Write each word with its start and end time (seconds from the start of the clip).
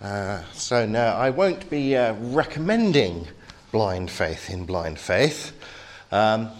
Uh, 0.00 0.44
so 0.52 0.86
now 0.86 1.16
I 1.16 1.30
won't 1.30 1.68
be 1.68 1.96
uh, 1.96 2.14
recommending 2.14 3.26
blind 3.72 4.10
faith 4.10 4.48
in 4.48 4.64
blind 4.64 4.96
faith. 4.96 5.52
Um, 6.12 6.50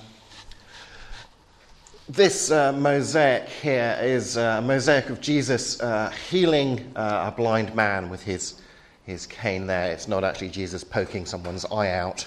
this 2.08 2.50
uh, 2.50 2.72
mosaic 2.72 3.48
here 3.48 3.96
is 4.02 4.36
a 4.36 4.60
mosaic 4.60 5.08
of 5.10 5.20
Jesus 5.20 5.80
uh, 5.80 6.10
healing 6.30 6.90
uh, 6.96 7.30
a 7.32 7.36
blind 7.36 7.72
man 7.76 8.10
with 8.10 8.24
his, 8.24 8.60
his 9.06 9.24
cane 9.26 9.68
there. 9.68 9.92
It's 9.92 10.08
not 10.08 10.24
actually 10.24 10.48
Jesus 10.48 10.82
poking 10.82 11.24
someone's 11.24 11.64
eye 11.66 11.90
out, 11.92 12.26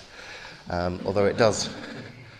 um, 0.69 1.01
although 1.05 1.25
it 1.25 1.35
does, 1.35 1.69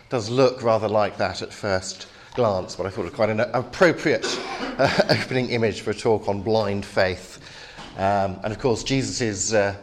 does 0.08 0.30
look 0.30 0.62
rather 0.62 0.88
like 0.88 1.18
that 1.18 1.42
at 1.42 1.52
first 1.52 2.06
glance, 2.34 2.76
but 2.76 2.86
I 2.86 2.88
thought 2.88 3.02
it 3.02 3.10
was 3.10 3.14
quite 3.14 3.28
an 3.28 3.40
appropriate 3.40 4.24
uh, 4.78 5.02
opening 5.10 5.50
image 5.50 5.82
for 5.82 5.90
a 5.90 5.94
talk 5.94 6.26
on 6.26 6.40
blind 6.40 6.86
faith. 6.86 7.31
Um, 7.96 8.40
and 8.42 8.52
of 8.52 8.58
course, 8.58 8.84
Jesus' 8.84 9.52
uh, 9.52 9.76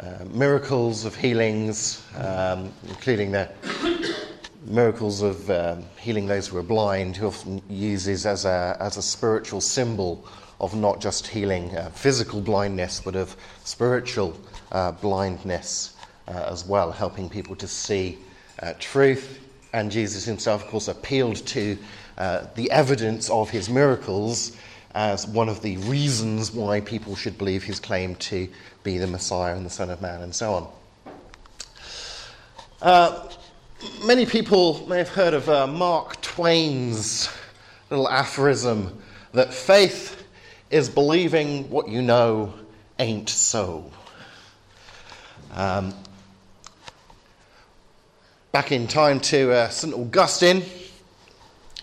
uh, 0.00 0.24
miracles 0.32 1.04
of 1.04 1.14
healings, 1.14 2.02
um, 2.16 2.72
including 2.88 3.32
the 3.32 3.50
miracles 4.64 5.20
of 5.20 5.50
um, 5.50 5.84
healing 5.98 6.26
those 6.26 6.48
who 6.48 6.56
are 6.56 6.62
blind, 6.62 7.18
he 7.18 7.24
often 7.24 7.60
uses 7.68 8.24
as 8.24 8.46
a, 8.46 8.78
as 8.80 8.96
a 8.96 9.02
spiritual 9.02 9.60
symbol 9.60 10.24
of 10.58 10.74
not 10.74 11.02
just 11.02 11.26
healing 11.26 11.76
uh, 11.76 11.90
physical 11.90 12.40
blindness, 12.40 13.00
but 13.04 13.14
of 13.14 13.36
spiritual 13.64 14.34
uh, 14.72 14.92
blindness 14.92 15.96
uh, 16.28 16.48
as 16.50 16.64
well, 16.64 16.90
helping 16.90 17.28
people 17.28 17.54
to 17.56 17.68
see 17.68 18.18
uh, 18.62 18.72
truth. 18.78 19.46
And 19.74 19.90
Jesus 19.90 20.24
himself, 20.24 20.64
of 20.64 20.70
course, 20.70 20.88
appealed 20.88 21.36
to 21.48 21.76
the 22.54 22.70
evidence 22.70 23.30
of 23.30 23.48
his 23.48 23.70
miracles 23.70 24.56
as 24.94 25.26
one 25.26 25.48
of 25.48 25.62
the 25.62 25.76
reasons 25.78 26.52
why 26.52 26.80
people 26.80 27.14
should 27.14 27.38
believe 27.38 27.62
his 27.62 27.78
claim 27.78 28.14
to 28.16 28.48
be 28.82 28.98
the 28.98 29.06
Messiah 29.06 29.54
and 29.54 29.64
the 29.64 29.70
Son 29.70 29.90
of 29.90 30.00
Man, 30.00 30.22
and 30.22 30.34
so 30.34 30.54
on. 30.54 30.68
Uh, 32.82 33.28
many 34.04 34.26
people 34.26 34.86
may 34.88 34.98
have 34.98 35.10
heard 35.10 35.34
of 35.34 35.48
uh, 35.48 35.66
Mark 35.66 36.20
Twain's 36.22 37.28
little 37.90 38.08
aphorism 38.08 39.00
that 39.32 39.52
faith 39.52 40.24
is 40.70 40.88
believing 40.88 41.68
what 41.70 41.88
you 41.88 42.02
know 42.02 42.54
ain't 42.98 43.28
so. 43.28 43.90
Um, 45.52 45.94
back 48.52 48.72
in 48.72 48.86
time 48.86 49.20
to 49.20 49.52
uh, 49.52 49.68
St. 49.68 49.94
Augustine, 49.94 50.62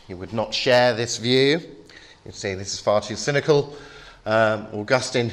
he 0.08 0.14
would 0.14 0.34
not 0.34 0.54
share 0.54 0.94
this 0.94 1.18
view. 1.18 1.62
He'd 2.28 2.36
say 2.36 2.56
this 2.56 2.74
is 2.74 2.82
far 2.82 3.00
too 3.00 3.16
cynical. 3.16 3.74
Um, 4.26 4.68
Augustine, 4.74 5.32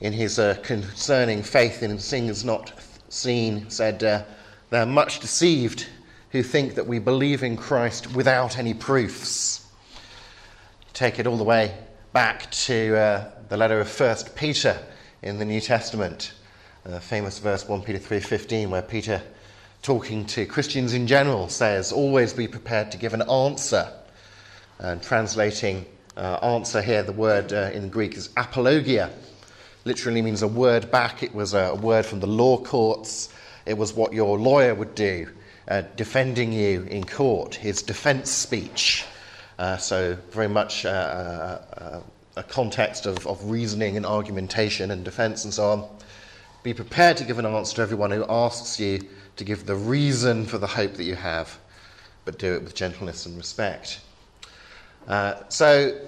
in 0.00 0.12
his 0.12 0.38
uh, 0.38 0.56
concerning 0.62 1.42
faith 1.42 1.82
in 1.82 1.98
things 1.98 2.44
not 2.44 2.72
seen, 3.08 3.68
said, 3.68 4.04
uh, 4.04 4.22
They're 4.70 4.86
much 4.86 5.18
deceived 5.18 5.88
who 6.30 6.44
think 6.44 6.76
that 6.76 6.86
we 6.86 7.00
believe 7.00 7.42
in 7.42 7.56
Christ 7.56 8.14
without 8.14 8.56
any 8.56 8.72
proofs. 8.72 9.66
Take 10.92 11.18
it 11.18 11.26
all 11.26 11.36
the 11.36 11.42
way 11.42 11.76
back 12.12 12.52
to 12.52 12.96
uh, 12.96 13.30
the 13.48 13.56
letter 13.56 13.80
of 13.80 14.00
1 14.00 14.16
Peter 14.36 14.78
in 15.22 15.38
the 15.38 15.44
New 15.44 15.60
Testament, 15.60 16.34
the 16.84 17.00
famous 17.00 17.40
verse 17.40 17.68
1 17.68 17.82
Peter 17.82 17.98
3:15 17.98 18.70
where 18.70 18.80
Peter 18.80 19.20
talking 19.82 20.24
to 20.26 20.46
Christians 20.46 20.94
in 20.94 21.08
general 21.08 21.48
says 21.48 21.90
always 21.90 22.32
be 22.32 22.46
prepared 22.46 22.92
to 22.92 22.96
give 22.96 23.12
an 23.12 23.22
answer. 23.22 23.92
And 24.78 25.02
translating 25.02 25.84
uh, 25.84 25.95
answer 26.16 26.82
here 26.82 27.02
the 27.02 27.12
word 27.12 27.52
uh, 27.52 27.70
in 27.72 27.88
Greek 27.88 28.14
is 28.14 28.30
apologia. 28.36 29.10
Literally 29.84 30.22
means 30.22 30.42
a 30.42 30.48
word 30.48 30.90
back. 30.90 31.22
It 31.22 31.34
was 31.34 31.54
a, 31.54 31.74
word 31.74 32.06
from 32.06 32.20
the 32.20 32.26
law 32.26 32.58
courts. 32.58 33.28
It 33.66 33.78
was 33.78 33.94
what 33.94 34.12
your 34.12 34.38
lawyer 34.38 34.74
would 34.74 34.94
do 34.94 35.28
uh, 35.68 35.82
defending 35.96 36.52
you 36.52 36.82
in 36.82 37.04
court, 37.04 37.54
his 37.54 37.82
defense 37.82 38.30
speech. 38.30 39.04
Uh, 39.58 39.76
so, 39.76 40.16
very 40.30 40.48
much 40.48 40.84
uh, 40.84 40.88
uh, 40.88 41.80
uh, 41.80 42.00
a 42.36 42.42
context 42.42 43.06
of, 43.06 43.26
of 43.26 43.50
reasoning 43.50 43.96
and 43.96 44.04
argumentation 44.04 44.90
and 44.90 45.04
defense 45.04 45.44
and 45.44 45.54
so 45.54 45.70
on. 45.70 45.88
Be 46.62 46.74
prepared 46.74 47.16
to 47.18 47.24
give 47.24 47.38
an 47.38 47.46
answer 47.46 47.76
to 47.76 47.82
everyone 47.82 48.10
who 48.10 48.24
asks 48.28 48.78
you 48.78 49.00
to 49.36 49.44
give 49.44 49.66
the 49.66 49.76
reason 49.76 50.44
for 50.44 50.58
the 50.58 50.66
hope 50.66 50.94
that 50.94 51.04
you 51.04 51.14
have, 51.14 51.58
but 52.24 52.38
do 52.38 52.54
it 52.54 52.62
with 52.62 52.74
gentleness 52.74 53.24
and 53.24 53.36
respect. 53.36 54.00
Uh, 55.08 55.34
so, 55.48 55.98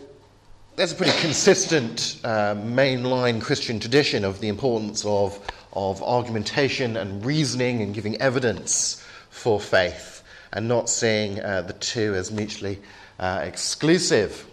there's 0.78 0.92
a 0.92 0.94
pretty 0.94 1.18
consistent 1.18 2.20
uh, 2.22 2.54
mainline 2.54 3.42
Christian 3.42 3.80
tradition 3.80 4.24
of 4.24 4.38
the 4.38 4.46
importance 4.46 5.04
of, 5.04 5.44
of 5.72 6.00
argumentation 6.04 6.96
and 6.96 7.26
reasoning 7.26 7.82
and 7.82 7.92
giving 7.92 8.16
evidence 8.20 9.04
for 9.28 9.58
faith 9.58 10.22
and 10.52 10.68
not 10.68 10.88
seeing 10.88 11.40
uh, 11.40 11.62
the 11.62 11.72
two 11.72 12.14
as 12.14 12.30
mutually 12.30 12.78
uh, 13.18 13.40
exclusive. 13.42 14.46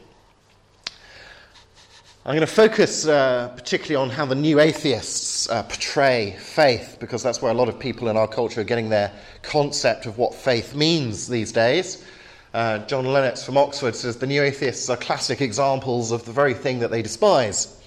I'm 2.26 2.32
going 2.36 2.40
to 2.40 2.48
focus 2.48 3.06
uh, 3.06 3.50
particularly 3.56 4.04
on 4.04 4.10
how 4.10 4.26
the 4.26 4.34
new 4.34 4.60
atheists 4.60 5.48
uh, 5.48 5.62
portray 5.62 6.36
faith, 6.40 6.98
because 7.00 7.22
that's 7.22 7.40
where 7.40 7.52
a 7.52 7.56
lot 7.56 7.70
of 7.70 7.78
people 7.78 8.08
in 8.08 8.18
our 8.18 8.28
culture 8.28 8.62
are 8.62 8.64
getting 8.64 8.90
their 8.90 9.12
concept 9.44 10.08
of 10.08 10.18
what 10.18 10.34
faith 10.34 10.74
means 10.74 11.28
these 11.28 11.52
days. 11.52 12.04
Uh, 12.56 12.78
John 12.88 13.04
Lennox 13.04 13.44
from 13.44 13.58
Oxford 13.58 13.98
says 13.98 14.16
the 14.16 14.26
new 14.26 14.42
atheists 14.42 14.90
are 14.90 14.96
classic 14.96 15.42
examples 15.42 16.14
of 16.14 16.24
the 16.24 16.32
very 16.32 16.54
thing 16.54 16.80
that 16.80 16.90
they 16.90 17.02
despise. 17.02 17.82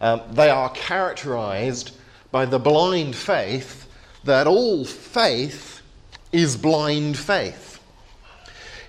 Um, 0.00 0.22
they 0.32 0.50
are 0.50 0.70
characterized 0.70 1.92
by 2.32 2.44
the 2.44 2.58
blind 2.58 3.14
faith 3.14 3.88
that 4.24 4.48
all 4.48 4.84
faith 4.84 5.82
is 6.32 6.56
blind 6.56 7.16
faith. 7.16 7.80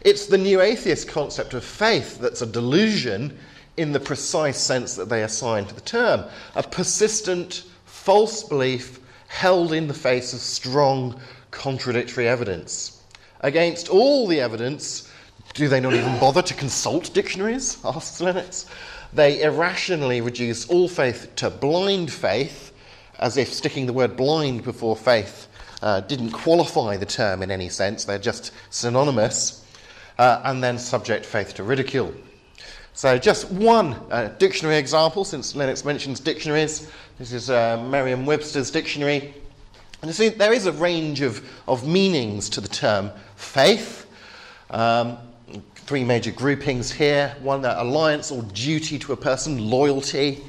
It's 0.01 0.25
the 0.25 0.39
new 0.39 0.61
atheist 0.61 1.07
concept 1.07 1.53
of 1.53 1.63
faith 1.63 2.17
that's 2.17 2.41
a 2.41 2.47
delusion 2.47 3.37
in 3.77 3.91
the 3.91 3.99
precise 3.99 4.57
sense 4.57 4.95
that 4.95 5.09
they 5.09 5.21
assign 5.21 5.65
to 5.65 5.75
the 5.75 5.81
term 5.81 6.25
a 6.55 6.63
persistent 6.63 7.65
false 7.85 8.43
belief 8.43 8.99
held 9.27 9.73
in 9.73 9.87
the 9.87 9.93
face 9.93 10.33
of 10.33 10.39
strong 10.39 11.21
contradictory 11.51 12.27
evidence. 12.27 13.03
Against 13.41 13.89
all 13.89 14.25
the 14.25 14.41
evidence, 14.41 15.05
do 15.53 15.67
they 15.67 15.79
not 15.79 15.93
even 15.93 16.19
bother 16.19 16.41
to 16.41 16.53
consult 16.53 17.13
dictionaries? 17.13 17.77
asks 17.85 18.21
Lennox. 18.21 18.65
They 19.13 19.41
irrationally 19.41 20.21
reduce 20.21 20.67
all 20.69 20.87
faith 20.87 21.35
to 21.37 21.49
blind 21.49 22.11
faith, 22.11 22.73
as 23.19 23.37
if 23.37 23.51
sticking 23.51 23.85
the 23.85 23.93
word 23.93 24.15
blind 24.15 24.63
before 24.63 24.95
faith 24.95 25.47
uh, 25.81 26.01
didn't 26.01 26.31
qualify 26.31 26.97
the 26.97 27.05
term 27.05 27.41
in 27.41 27.51
any 27.51 27.69
sense, 27.69 28.05
they're 28.05 28.19
just 28.19 28.51
synonymous 28.69 29.65
uh, 30.17 30.41
and 30.45 30.63
then 30.63 30.77
subject 30.77 31.25
faith 31.25 31.53
to 31.55 31.63
ridicule. 31.63 32.13
So, 32.93 33.17
just 33.17 33.49
one 33.49 33.93
uh, 34.11 34.33
dictionary 34.39 34.77
example, 34.77 35.23
since 35.23 35.55
Lennox 35.55 35.85
mentions 35.85 36.19
dictionaries. 36.19 36.91
This 37.17 37.31
is 37.31 37.49
uh, 37.49 37.81
Merriam 37.89 38.25
Webster's 38.25 38.71
dictionary. 38.71 39.33
And 40.01 40.09
you 40.09 40.13
see, 40.13 40.29
there 40.29 40.51
is 40.51 40.65
a 40.65 40.73
range 40.73 41.21
of, 41.21 41.41
of 41.67 41.87
meanings 41.87 42.49
to 42.49 42.61
the 42.61 42.67
term 42.67 43.11
faith. 43.35 44.05
Um, 44.69 45.17
three 45.89 46.03
major 46.03 46.29
groupings 46.29 46.91
here 46.91 47.35
one, 47.41 47.63
that 47.63 47.81
alliance 47.81 48.29
or 48.29 48.43
duty 48.53 48.99
to 48.99 49.11
a 49.11 49.17
person, 49.17 49.71
loyalty, 49.71 50.39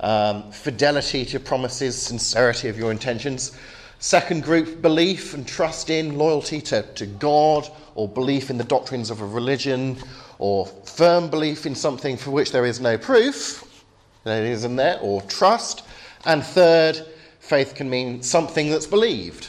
um, 0.00 0.52
fidelity 0.52 1.24
to 1.24 1.40
promises, 1.40 1.96
sincerity 1.96 2.68
of 2.68 2.76
your 2.76 2.90
intentions. 2.90 3.56
Second 3.98 4.42
group, 4.42 4.82
belief 4.82 5.32
and 5.32 5.48
trust 5.48 5.88
in, 5.88 6.18
loyalty 6.18 6.60
to, 6.60 6.82
to 6.96 7.06
God, 7.06 7.66
or 7.94 8.08
belief 8.08 8.50
in 8.50 8.58
the 8.58 8.64
doctrines 8.64 9.08
of 9.08 9.22
a 9.22 9.26
religion, 9.26 9.96
or 10.38 10.66
firm 10.66 11.30
belief 11.30 11.64
in 11.64 11.74
something 11.74 12.18
for 12.18 12.30
which 12.30 12.52
there 12.52 12.66
is 12.66 12.78
no 12.78 12.98
proof, 12.98 13.82
that 14.24 14.42
it 14.42 14.50
isn't 14.50 14.76
there, 14.76 14.98
or 15.00 15.22
trust. 15.22 15.82
And 16.26 16.44
third, 16.44 17.06
faith 17.38 17.74
can 17.74 17.88
mean 17.88 18.22
something 18.22 18.68
that's 18.68 18.86
believed, 18.86 19.48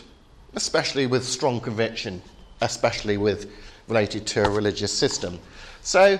especially 0.55 1.07
with 1.07 1.25
strong 1.25 1.59
conviction, 1.59 2.21
especially 2.61 3.17
with 3.17 3.51
related 3.91 4.25
to 4.25 4.45
a 4.45 4.49
religious 4.49 4.93
system. 4.97 5.37
So, 5.81 6.17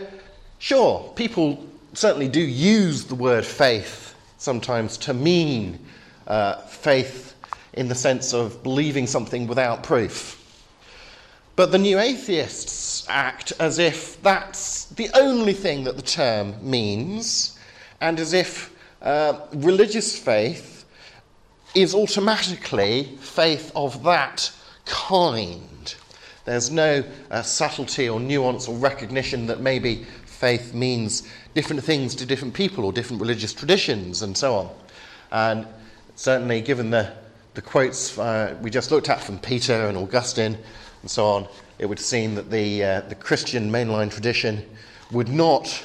sure, 0.60 1.12
people 1.16 1.66
certainly 1.94 2.28
do 2.28 2.42
use 2.42 3.06
the 3.06 3.16
word 3.16 3.46
faith 3.46 4.14
sometimes 4.38 4.98
to 4.98 5.14
mean 5.14 5.80
uh, 6.28 6.56
faith 6.64 7.34
in 7.74 7.88
the 7.88 7.96
sense 7.96 8.34
of 8.34 8.62
believing 8.62 9.08
something 9.08 9.48
without 9.48 9.84
proof. 9.84 10.38
But 11.56 11.72
the 11.72 11.78
new 11.78 11.98
atheists 12.00 13.06
act 13.08 13.54
as 13.60 13.80
if 13.80 14.22
that's 14.22 14.86
the 14.86 15.10
only 15.14 15.54
thing 15.54 15.86
that 15.86 15.96
the 15.96 16.02
term 16.02 16.56
means, 16.62 17.58
and 18.02 18.20
as 18.20 18.34
if 18.34 18.76
uh, 19.02 19.40
religious 19.54 20.18
faith 20.18 20.86
is 21.74 21.96
automatically 21.96 23.18
faith 23.22 23.72
of 23.76 24.04
that 24.04 24.52
kind. 24.86 25.96
There's 26.46 26.72
no 26.72 27.04
uh, 27.30 27.42
subtlety 27.42 28.10
or 28.10 28.20
nuance 28.20 28.68
or 28.68 28.76
recognition 28.76 29.48
that 29.48 29.62
maybe 29.62 30.06
faith 30.26 30.74
means 30.74 31.28
different 31.54 31.84
things 31.84 32.16
to 32.16 32.26
different 32.26 32.54
people 32.54 32.86
or 32.86 32.92
different 32.92 33.22
religious 33.22 33.54
traditions 33.54 34.22
and 34.22 34.36
so 34.36 34.56
on. 34.56 34.70
And 35.32 35.68
Certainly, 36.22 36.62
given 36.62 36.92
the, 36.92 37.12
the 37.56 37.64
quotes 37.64 38.16
uh, 38.16 38.56
we 38.62 38.70
just 38.70 38.92
looked 38.92 39.10
at 39.10 39.24
from 39.24 39.40
Peter 39.40 39.88
and 39.88 39.98
Augustine 39.98 40.56
and 41.02 41.10
so 41.10 41.26
on, 41.26 41.48
it 41.80 41.88
would 41.88 42.00
seem 42.00 42.36
that 42.36 42.52
the, 42.52 42.84
uh, 42.84 43.02
the 43.02 43.16
Christian 43.16 43.72
mainline 43.72 44.12
tradition 44.12 44.64
would 45.12 45.30
not 45.30 45.84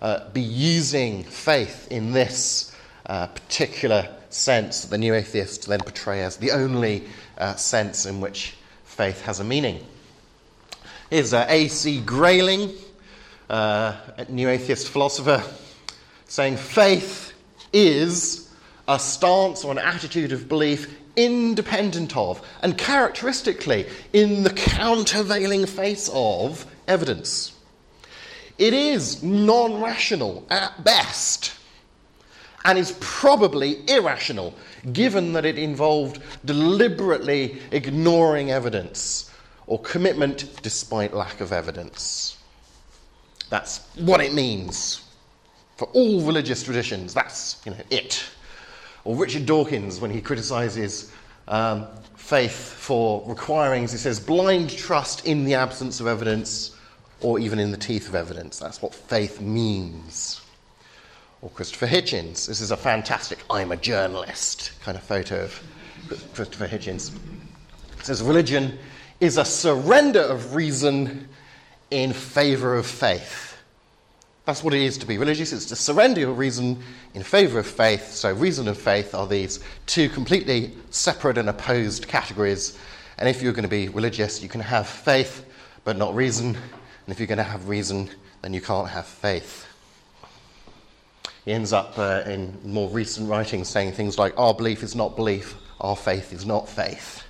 uh, 0.00 0.28
be 0.30 0.40
using 0.40 1.24
faith 1.24 1.88
in 1.90 2.12
this 2.12 2.72
uh, 3.06 3.26
particular 3.26 4.08
sense 4.28 4.82
that 4.82 4.90
the 4.90 4.98
new 4.98 5.14
atheists 5.14 5.66
then 5.66 5.80
portray 5.80 6.22
as 6.22 6.36
the 6.36 6.52
only 6.52 7.08
uh, 7.38 7.56
sense 7.56 8.06
in 8.06 8.20
which 8.20 8.54
faith 9.00 9.22
has 9.22 9.40
a 9.40 9.44
meaning. 9.44 9.82
Here's 11.08 11.32
uh, 11.32 11.46
A.C. 11.48 12.02
Grayling, 12.02 12.70
uh, 13.48 13.96
a 14.18 14.26
new 14.26 14.46
atheist 14.46 14.90
philosopher, 14.90 15.42
saying 16.26 16.58
faith 16.58 17.32
is 17.72 18.52
a 18.86 18.98
stance 18.98 19.64
or 19.64 19.72
an 19.72 19.78
attitude 19.78 20.32
of 20.32 20.50
belief 20.50 20.98
independent 21.16 22.14
of 22.14 22.46
and 22.60 22.76
characteristically 22.76 23.86
in 24.12 24.42
the 24.42 24.50
countervailing 24.50 25.64
face 25.64 26.10
of 26.12 26.66
evidence. 26.86 27.56
It 28.58 28.74
is 28.74 29.22
non 29.22 29.80
rational 29.80 30.46
at 30.50 30.84
best 30.84 31.54
and 32.64 32.78
is 32.78 32.96
probably 33.00 33.88
irrational 33.88 34.54
given 34.92 35.32
that 35.32 35.44
it 35.44 35.58
involved 35.58 36.20
deliberately 36.44 37.60
ignoring 37.70 38.50
evidence 38.50 39.30
or 39.66 39.78
commitment 39.80 40.62
despite 40.62 41.14
lack 41.14 41.40
of 41.40 41.52
evidence. 41.52 42.38
That's 43.48 43.78
what 43.96 44.20
it 44.20 44.32
means 44.32 45.02
for 45.76 45.88
all 45.88 46.20
religious 46.22 46.62
traditions. 46.62 47.14
That's 47.14 47.60
you 47.64 47.72
know, 47.72 47.78
it. 47.90 48.24
Or 49.04 49.16
Richard 49.16 49.46
Dawkins, 49.46 50.00
when 50.00 50.10
he 50.10 50.20
criticizes 50.20 51.12
um, 51.48 51.86
faith 52.16 52.74
for 52.74 53.24
requiring, 53.26 53.84
as 53.84 53.92
he 53.92 53.98
says, 53.98 54.20
blind 54.20 54.70
trust 54.70 55.26
in 55.26 55.44
the 55.44 55.54
absence 55.54 56.00
of 56.00 56.06
evidence 56.06 56.76
or 57.22 57.38
even 57.38 57.58
in 57.58 57.70
the 57.70 57.76
teeth 57.76 58.08
of 58.08 58.14
evidence. 58.14 58.58
That's 58.58 58.82
what 58.82 58.94
faith 58.94 59.40
means. 59.40 60.40
Or 61.42 61.50
Christopher 61.50 61.86
Hitchens. 61.86 62.46
This 62.46 62.60
is 62.60 62.70
a 62.70 62.76
fantastic 62.76 63.38
I'm 63.48 63.72
a 63.72 63.76
journalist 63.76 64.72
kind 64.82 64.96
of 64.96 65.02
photo 65.02 65.44
of 65.44 65.62
Christopher 66.34 66.68
Hitchens. 66.68 67.14
It 67.98 68.04
says 68.04 68.22
religion 68.22 68.78
is 69.20 69.38
a 69.38 69.44
surrender 69.44 70.20
of 70.20 70.54
reason 70.54 71.28
in 71.90 72.12
favor 72.12 72.76
of 72.76 72.86
faith. 72.86 73.56
That's 74.44 74.64
what 74.64 74.74
it 74.74 74.82
is 74.82 74.98
to 74.98 75.06
be 75.06 75.18
religious. 75.18 75.52
It's 75.52 75.66
to 75.66 75.76
surrender 75.76 76.20
your 76.20 76.32
reason 76.32 76.82
in 77.14 77.22
favor 77.22 77.58
of 77.58 77.66
faith. 77.66 78.12
So, 78.12 78.32
reason 78.32 78.68
and 78.68 78.76
faith 78.76 79.14
are 79.14 79.26
these 79.26 79.60
two 79.86 80.08
completely 80.08 80.72
separate 80.90 81.38
and 81.38 81.48
opposed 81.48 82.08
categories. 82.08 82.78
And 83.18 83.28
if 83.28 83.42
you're 83.42 83.52
going 83.52 83.64
to 83.64 83.68
be 83.68 83.88
religious, 83.88 84.42
you 84.42 84.48
can 84.48 84.60
have 84.60 84.88
faith 84.88 85.46
but 85.84 85.96
not 85.96 86.14
reason. 86.14 86.48
And 86.48 87.08
if 87.08 87.18
you're 87.18 87.26
going 87.26 87.38
to 87.38 87.44
have 87.44 87.68
reason, 87.68 88.10
then 88.42 88.54
you 88.54 88.60
can't 88.60 88.88
have 88.88 89.06
faith. 89.06 89.66
He 91.44 91.52
ends 91.52 91.72
up 91.72 91.98
uh, 91.98 92.22
in 92.26 92.58
more 92.64 92.88
recent 92.90 93.28
writings 93.28 93.68
saying 93.68 93.92
things 93.92 94.18
like, 94.18 94.34
Our 94.38 94.54
belief 94.54 94.82
is 94.82 94.94
not 94.94 95.16
belief, 95.16 95.56
our 95.80 95.96
faith 95.96 96.32
is 96.32 96.44
not 96.44 96.68
faith, 96.68 97.22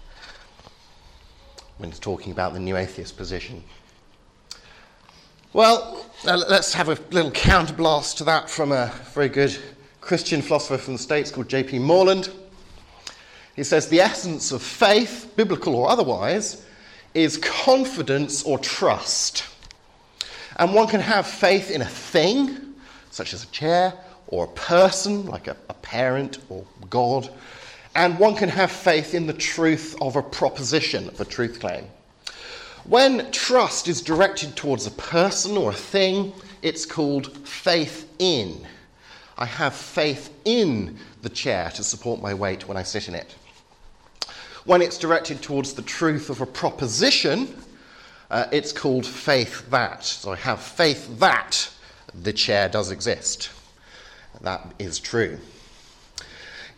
when 1.79 1.91
he's 1.91 2.01
talking 2.01 2.33
about 2.33 2.53
the 2.53 2.61
new 2.61 2.77
atheist 2.77 3.17
position. 3.17 3.63
Well, 5.53 6.07
uh, 6.27 6.37
let's 6.49 6.73
have 6.75 6.89
a 6.89 6.99
little 7.11 7.31
counterblast 7.33 8.17
to 8.19 8.25
that 8.25 8.49
from 8.49 8.73
a 8.73 8.93
very 9.15 9.29
good 9.29 9.57
Christian 10.01 10.43
philosopher 10.43 10.79
from 10.79 10.95
the 10.95 10.99
States 10.99 11.31
called 11.31 11.49
J.P. 11.49 11.81
Moreland. 11.81 12.31
He 13.57 13.65
says 13.65 13.89
the 13.89 14.01
essence 14.01 14.53
of 14.53 14.63
faith, 14.63 15.33
biblical 15.37 15.75
or 15.75 15.89
otherwise, 15.89 16.65
is 17.15 17.37
confidence 17.39 18.43
or 18.45 18.59
trust. 18.59 19.45
And 20.57 20.75
one 20.75 20.89
can 20.89 21.01
have 21.01 21.27
faith 21.27 21.71
in 21.71 21.83
a 21.83 21.87
thing, 21.87 22.70
such 23.11 23.35
as 23.35 23.45
a 23.45 23.49
chair, 23.49 23.93
or 24.29 24.45
a 24.45 24.49
person, 24.49 25.27
like 25.27 25.49
a, 25.49 25.57
a 25.69 25.75
parent 25.75 26.39
or 26.49 26.65
God, 26.89 27.29
and 27.95 28.19
one 28.19 28.37
can 28.37 28.49
have 28.49 28.71
faith 28.71 29.15
in 29.15 29.27
the 29.27 29.33
truth 29.33 29.97
of 30.01 30.17
a 30.17 30.23
proposition, 30.23 31.09
of 31.09 31.21
a 31.21 31.25
truth 31.25 31.59
claim. 31.59 31.85
When 32.85 33.31
trust 33.33 33.89
is 33.89 34.01
directed 34.01 34.57
towards 34.57 34.87
a 34.87 34.93
person 34.93 35.57
or 35.57 35.71
a 35.71 35.75
thing, 35.75 36.33
it's 36.63 36.87
called 36.87 37.47
faith 37.47 38.09
in. 38.19 38.67
I 39.37 39.47
have 39.47 39.75
faith 39.75 40.33
in 40.45 40.99
the 41.23 41.29
chair 41.29 41.71
to 41.75 41.83
support 41.83 42.23
my 42.23 42.33
weight 42.35 42.69
when 42.69 42.77
I 42.77 42.83
sit 42.83 43.09
in 43.09 43.15
it. 43.15 43.35
When 44.65 44.83
it's 44.83 44.99
directed 44.99 45.43
towards 45.43 45.73
the 45.73 45.83
truth 45.83 46.31
of 46.31 46.41
a 46.41 46.47
proposition, 46.47 47.57
uh, 48.31 48.47
it's 48.53 48.73
called 48.73 49.07
faith 49.07 49.69
that. 49.71 50.05
So 50.05 50.33
I 50.33 50.37
have 50.37 50.61
faith 50.61 51.19
that 51.19 51.71
the 52.15 52.33
chair 52.33 52.69
does 52.69 52.91
exist. 52.91 53.51
That 54.41 54.75
is 54.79 54.99
true. 54.99 55.39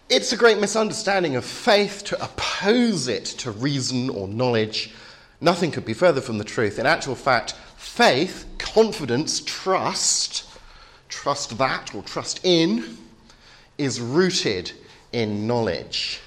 It's 0.08 0.32
a 0.32 0.36
great 0.36 0.58
misunderstanding 0.58 1.36
of 1.36 1.44
faith 1.44 2.04
to 2.06 2.22
oppose 2.22 3.08
it 3.08 3.24
to 3.24 3.50
reason 3.50 4.10
or 4.10 4.28
knowledge. 4.28 4.92
Nothing 5.40 5.70
could 5.70 5.84
be 5.84 5.94
further 5.94 6.20
from 6.20 6.38
the 6.38 6.44
truth. 6.44 6.78
In 6.78 6.86
actual 6.86 7.14
fact, 7.14 7.52
faith, 7.76 8.46
confidence, 8.58 9.40
trust, 9.40 10.44
trust 11.08 11.56
that 11.58 11.94
or 11.94 12.02
trust 12.02 12.40
in, 12.44 12.98
is 13.78 14.00
rooted 14.00 14.72
in 15.12 15.46
knowledge. 15.46 16.20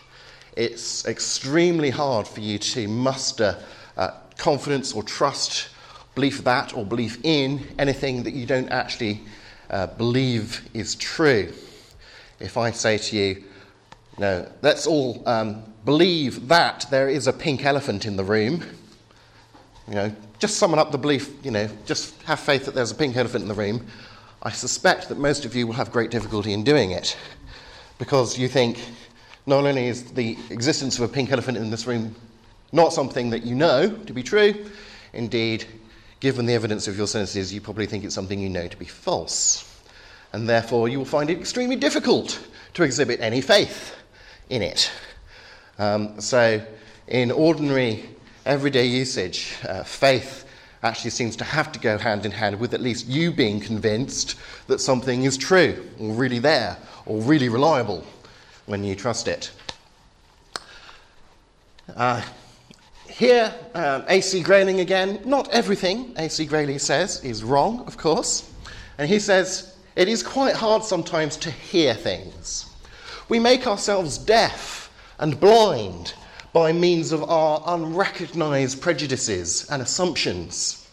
It's 0.55 1.05
extremely 1.05 1.89
hard 1.89 2.27
for 2.27 2.39
you 2.39 2.57
to 2.57 2.87
muster 2.87 3.57
uh, 3.97 4.11
confidence 4.37 4.93
or 4.93 5.03
trust, 5.03 5.69
belief 6.15 6.43
that 6.45 6.73
or 6.73 6.85
belief 6.85 7.19
in 7.23 7.67
anything 7.77 8.23
that 8.23 8.33
you 8.33 8.45
don't 8.45 8.69
actually 8.69 9.21
uh, 9.69 9.87
believe 9.87 10.67
is 10.73 10.95
true. 10.95 11.53
If 12.39 12.57
I 12.57 12.71
say 12.71 12.97
to 12.97 13.15
you, 13.15 13.43
no, 14.17 14.49
let's 14.61 14.87
all 14.87 15.21
um, 15.27 15.63
believe 15.83 16.47
that 16.47 16.85
there 16.89 17.09
is 17.09 17.27
a 17.27 17.33
pink 17.33 17.65
elephant 17.65 18.05
in 18.05 18.15
the 18.15 18.23
room, 18.23 18.63
you 19.87 19.95
know, 19.95 20.15
just 20.39 20.57
summon 20.57 20.79
up 20.79 20.91
the 20.91 20.97
belief, 20.97 21.31
you 21.43 21.51
know, 21.51 21.69
just 21.85 22.21
have 22.23 22.39
faith 22.39 22.65
that 22.65 22.75
there's 22.75 22.91
a 22.91 22.95
pink 22.95 23.15
elephant 23.15 23.43
in 23.43 23.47
the 23.47 23.53
room. 23.53 23.85
I 24.41 24.51
suspect 24.51 25.09
that 25.09 25.17
most 25.17 25.45
of 25.45 25.55
you 25.55 25.67
will 25.67 25.73
have 25.73 25.91
great 25.91 26.11
difficulty 26.11 26.53
in 26.53 26.63
doing 26.63 26.91
it 26.91 27.17
because 27.97 28.37
you 28.37 28.47
think 28.47 28.79
not 29.45 29.65
only 29.65 29.87
is 29.87 30.11
the 30.11 30.37
existence 30.49 30.97
of 30.97 31.09
a 31.09 31.11
pink 31.11 31.31
elephant 31.31 31.57
in 31.57 31.69
this 31.69 31.87
room 31.87 32.15
not 32.71 32.93
something 32.93 33.29
that 33.29 33.45
you 33.45 33.55
know 33.55 33.89
to 33.89 34.13
be 34.13 34.21
true. 34.21 34.65
Indeed, 35.13 35.65
given 36.25 36.47
the 36.47 36.55
evidence 36.55 36.87
of 36.87 36.97
your 36.97 37.05
senses, 37.05 37.53
you 37.53 37.61
probably 37.61 37.85
think 37.85 38.03
it's 38.03 38.15
something 38.15 38.39
you 38.39 38.49
know 38.49 38.67
to 38.67 38.77
be 38.77 38.85
false. 38.85 39.63
And 40.33 40.49
therefore, 40.49 40.89
you 40.89 40.97
will 40.97 41.05
find 41.05 41.29
it 41.29 41.37
extremely 41.37 41.75
difficult 41.75 42.39
to 42.73 42.81
exhibit 42.81 43.19
any 43.21 43.41
faith 43.41 43.95
in 44.49 44.63
it. 44.63 44.91
Um, 45.77 46.19
so, 46.19 46.65
in 47.07 47.29
ordinary, 47.29 48.09
everyday 48.43 48.87
usage, 48.87 49.53
uh, 49.69 49.83
faith 49.83 50.47
actually 50.81 51.11
seems 51.11 51.35
to 51.35 51.43
have 51.43 51.71
to 51.73 51.79
go 51.79 51.95
hand 51.99 52.25
in 52.25 52.31
hand 52.31 52.59
with 52.59 52.73
at 52.73 52.81
least 52.81 53.05
you 53.05 53.31
being 53.31 53.59
convinced 53.59 54.35
that 54.65 54.81
something 54.81 55.25
is 55.25 55.37
true, 55.37 55.87
or 55.99 56.11
really 56.15 56.39
there, 56.39 56.75
or 57.05 57.21
really 57.21 57.49
reliable 57.49 58.03
when 58.65 58.83
you 58.83 58.95
trust 58.95 59.27
it. 59.27 59.51
Uh, 61.95 62.23
here, 63.17 63.55
um, 63.73 64.03
A.C. 64.09 64.41
Grayling 64.41 64.81
again, 64.81 65.21
not 65.23 65.49
everything 65.53 66.13
A.C. 66.17 66.45
Grayling 66.45 66.79
says 66.79 67.23
is 67.23 67.45
wrong, 67.45 67.79
of 67.87 67.97
course. 67.97 68.51
And 68.97 69.07
he 69.09 69.19
says, 69.19 69.77
it 69.95 70.09
is 70.09 70.21
quite 70.21 70.53
hard 70.53 70.83
sometimes 70.83 71.37
to 71.37 71.49
hear 71.49 71.93
things. 71.93 72.69
We 73.29 73.39
make 73.39 73.67
ourselves 73.67 74.17
deaf 74.17 74.91
and 75.17 75.39
blind 75.39 76.13
by 76.51 76.73
means 76.73 77.13
of 77.13 77.23
our 77.23 77.63
unrecognized 77.65 78.81
prejudices 78.81 79.69
and 79.69 79.81
assumptions. 79.81 80.85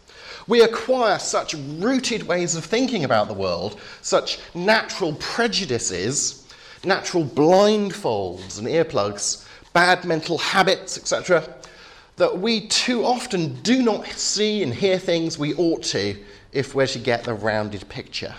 We 0.46 0.62
acquire 0.62 1.18
such 1.18 1.54
rooted 1.54 2.22
ways 2.22 2.54
of 2.54 2.64
thinking 2.64 3.02
about 3.02 3.26
the 3.26 3.34
world, 3.34 3.80
such 4.00 4.38
natural 4.54 5.14
prejudices, 5.14 6.48
natural 6.84 7.24
blindfolds 7.24 8.60
and 8.60 8.68
earplugs, 8.68 9.44
bad 9.72 10.04
mental 10.04 10.38
habits, 10.38 10.96
etc., 10.96 11.48
that 12.16 12.38
we 12.38 12.66
too 12.68 13.04
often 13.04 13.54
do 13.62 13.82
not 13.82 14.06
see 14.06 14.62
and 14.62 14.72
hear 14.72 14.98
things 14.98 15.38
we 15.38 15.54
ought 15.54 15.82
to 15.82 16.16
if 16.52 16.74
we're 16.74 16.86
to 16.86 16.98
get 16.98 17.24
the 17.24 17.34
rounded 17.34 17.88
picture. 17.88 18.34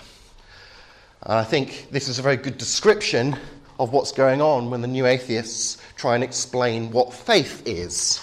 And 1.23 1.33
I 1.33 1.43
think 1.43 1.87
this 1.89 2.07
is 2.07 2.19
a 2.19 2.21
very 2.21 2.37
good 2.37 2.57
description 2.57 3.35
of 3.79 3.91
what's 3.91 4.11
going 4.11 4.41
on 4.41 4.69
when 4.69 4.81
the 4.81 4.87
new 4.87 5.05
atheists 5.05 5.81
try 5.95 6.15
and 6.15 6.23
explain 6.23 6.91
what 6.91 7.13
faith 7.13 7.63
is. 7.65 8.21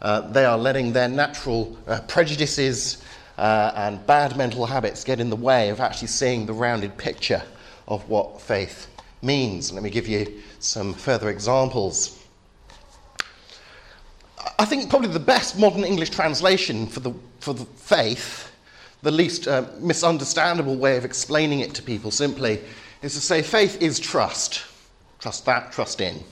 Uh, 0.00 0.20
they 0.20 0.44
are 0.44 0.58
letting 0.58 0.92
their 0.92 1.08
natural 1.08 1.76
uh, 1.86 2.00
prejudices 2.02 3.02
uh, 3.38 3.72
and 3.74 4.04
bad 4.06 4.36
mental 4.36 4.66
habits 4.66 5.04
get 5.04 5.20
in 5.20 5.30
the 5.30 5.36
way 5.36 5.70
of 5.70 5.80
actually 5.80 6.08
seeing 6.08 6.46
the 6.46 6.52
rounded 6.52 6.96
picture 6.96 7.42
of 7.88 8.08
what 8.08 8.40
faith 8.40 8.88
means. 9.22 9.72
Let 9.72 9.82
me 9.82 9.90
give 9.90 10.06
you 10.06 10.40
some 10.58 10.92
further 10.94 11.30
examples. 11.30 12.21
I 14.58 14.64
think 14.64 14.88
probably 14.90 15.08
the 15.08 15.20
best 15.20 15.58
modern 15.58 15.84
English 15.84 16.10
translation 16.10 16.86
for 16.86 17.00
the, 17.00 17.12
for 17.40 17.54
the 17.54 17.64
faith, 17.64 18.50
the 19.02 19.10
least 19.10 19.46
uh, 19.48 19.66
misunderstandable 19.78 20.76
way 20.76 20.96
of 20.96 21.04
explaining 21.04 21.60
it 21.60 21.74
to 21.74 21.82
people 21.82 22.10
simply, 22.10 22.60
is 23.02 23.14
to 23.14 23.20
say 23.20 23.42
faith 23.42 23.80
is 23.80 23.98
trust. 23.98 24.64
Trust 25.18 25.44
that, 25.46 25.72
trust 25.72 26.00
in. 26.00 26.22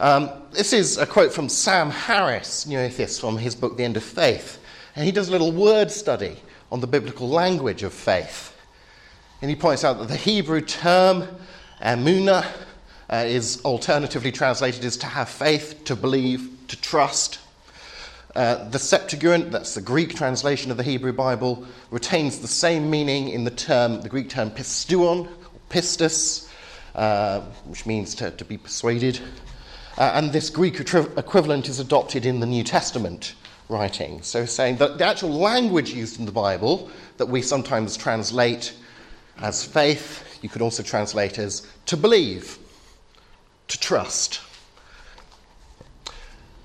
Um, 0.00 0.30
this 0.50 0.72
is 0.72 0.98
a 0.98 1.06
quote 1.06 1.32
from 1.32 1.48
Sam 1.48 1.90
Harris, 1.90 2.66
new 2.66 2.78
atheist, 2.78 3.20
from 3.20 3.38
his 3.38 3.54
book 3.54 3.76
The 3.76 3.84
End 3.84 3.96
of 3.96 4.02
Faith. 4.02 4.58
And 4.96 5.04
he 5.04 5.12
does 5.12 5.28
a 5.28 5.30
little 5.30 5.52
word 5.52 5.90
study 5.90 6.36
on 6.70 6.80
the 6.80 6.86
biblical 6.86 7.28
language 7.28 7.82
of 7.82 7.92
faith. 7.92 8.56
And 9.40 9.50
he 9.50 9.56
points 9.56 9.84
out 9.84 9.98
that 9.98 10.08
the 10.08 10.16
Hebrew 10.16 10.60
term 10.60 11.28
emunah 11.80 12.46
uh, 13.10 13.24
is 13.26 13.60
alternatively 13.64 14.32
translated 14.32 14.84
as 14.84 14.96
to 14.98 15.06
have 15.06 15.28
faith, 15.28 15.84
to 15.84 15.94
believe, 15.94 16.48
to 16.72 16.80
trust. 16.80 17.38
Uh, 18.34 18.66
the 18.70 18.78
Septuagint, 18.78 19.50
that's 19.50 19.74
the 19.74 19.82
Greek 19.82 20.14
translation 20.14 20.70
of 20.70 20.78
the 20.78 20.82
Hebrew 20.82 21.12
Bible, 21.12 21.66
retains 21.90 22.38
the 22.38 22.48
same 22.48 22.88
meaning 22.88 23.28
in 23.28 23.44
the 23.44 23.50
term, 23.50 24.00
the 24.00 24.08
Greek 24.08 24.30
term 24.30 24.50
pisteuon, 24.50 25.26
or 25.26 25.60
pistis, 25.68 26.48
uh, 26.94 27.40
which 27.66 27.84
means 27.84 28.14
to, 28.14 28.30
to 28.30 28.44
be 28.46 28.56
persuaded. 28.56 29.20
Uh, 29.98 30.12
and 30.14 30.32
this 30.32 30.48
Greek 30.48 30.80
equivalent 30.80 31.68
is 31.68 31.78
adopted 31.78 32.24
in 32.24 32.40
the 32.40 32.46
New 32.46 32.64
Testament 32.64 33.34
writing. 33.68 34.22
So, 34.22 34.46
saying 34.46 34.76
that 34.76 34.96
the 34.96 35.04
actual 35.04 35.30
language 35.30 35.92
used 35.92 36.18
in 36.18 36.24
the 36.24 36.32
Bible 36.32 36.90
that 37.18 37.26
we 37.26 37.42
sometimes 37.42 37.98
translate 37.98 38.72
as 39.42 39.62
faith, 39.62 40.38
you 40.40 40.48
could 40.48 40.62
also 40.62 40.82
translate 40.82 41.38
as 41.38 41.66
to 41.84 41.98
believe, 41.98 42.58
to 43.68 43.78
trust. 43.78 44.40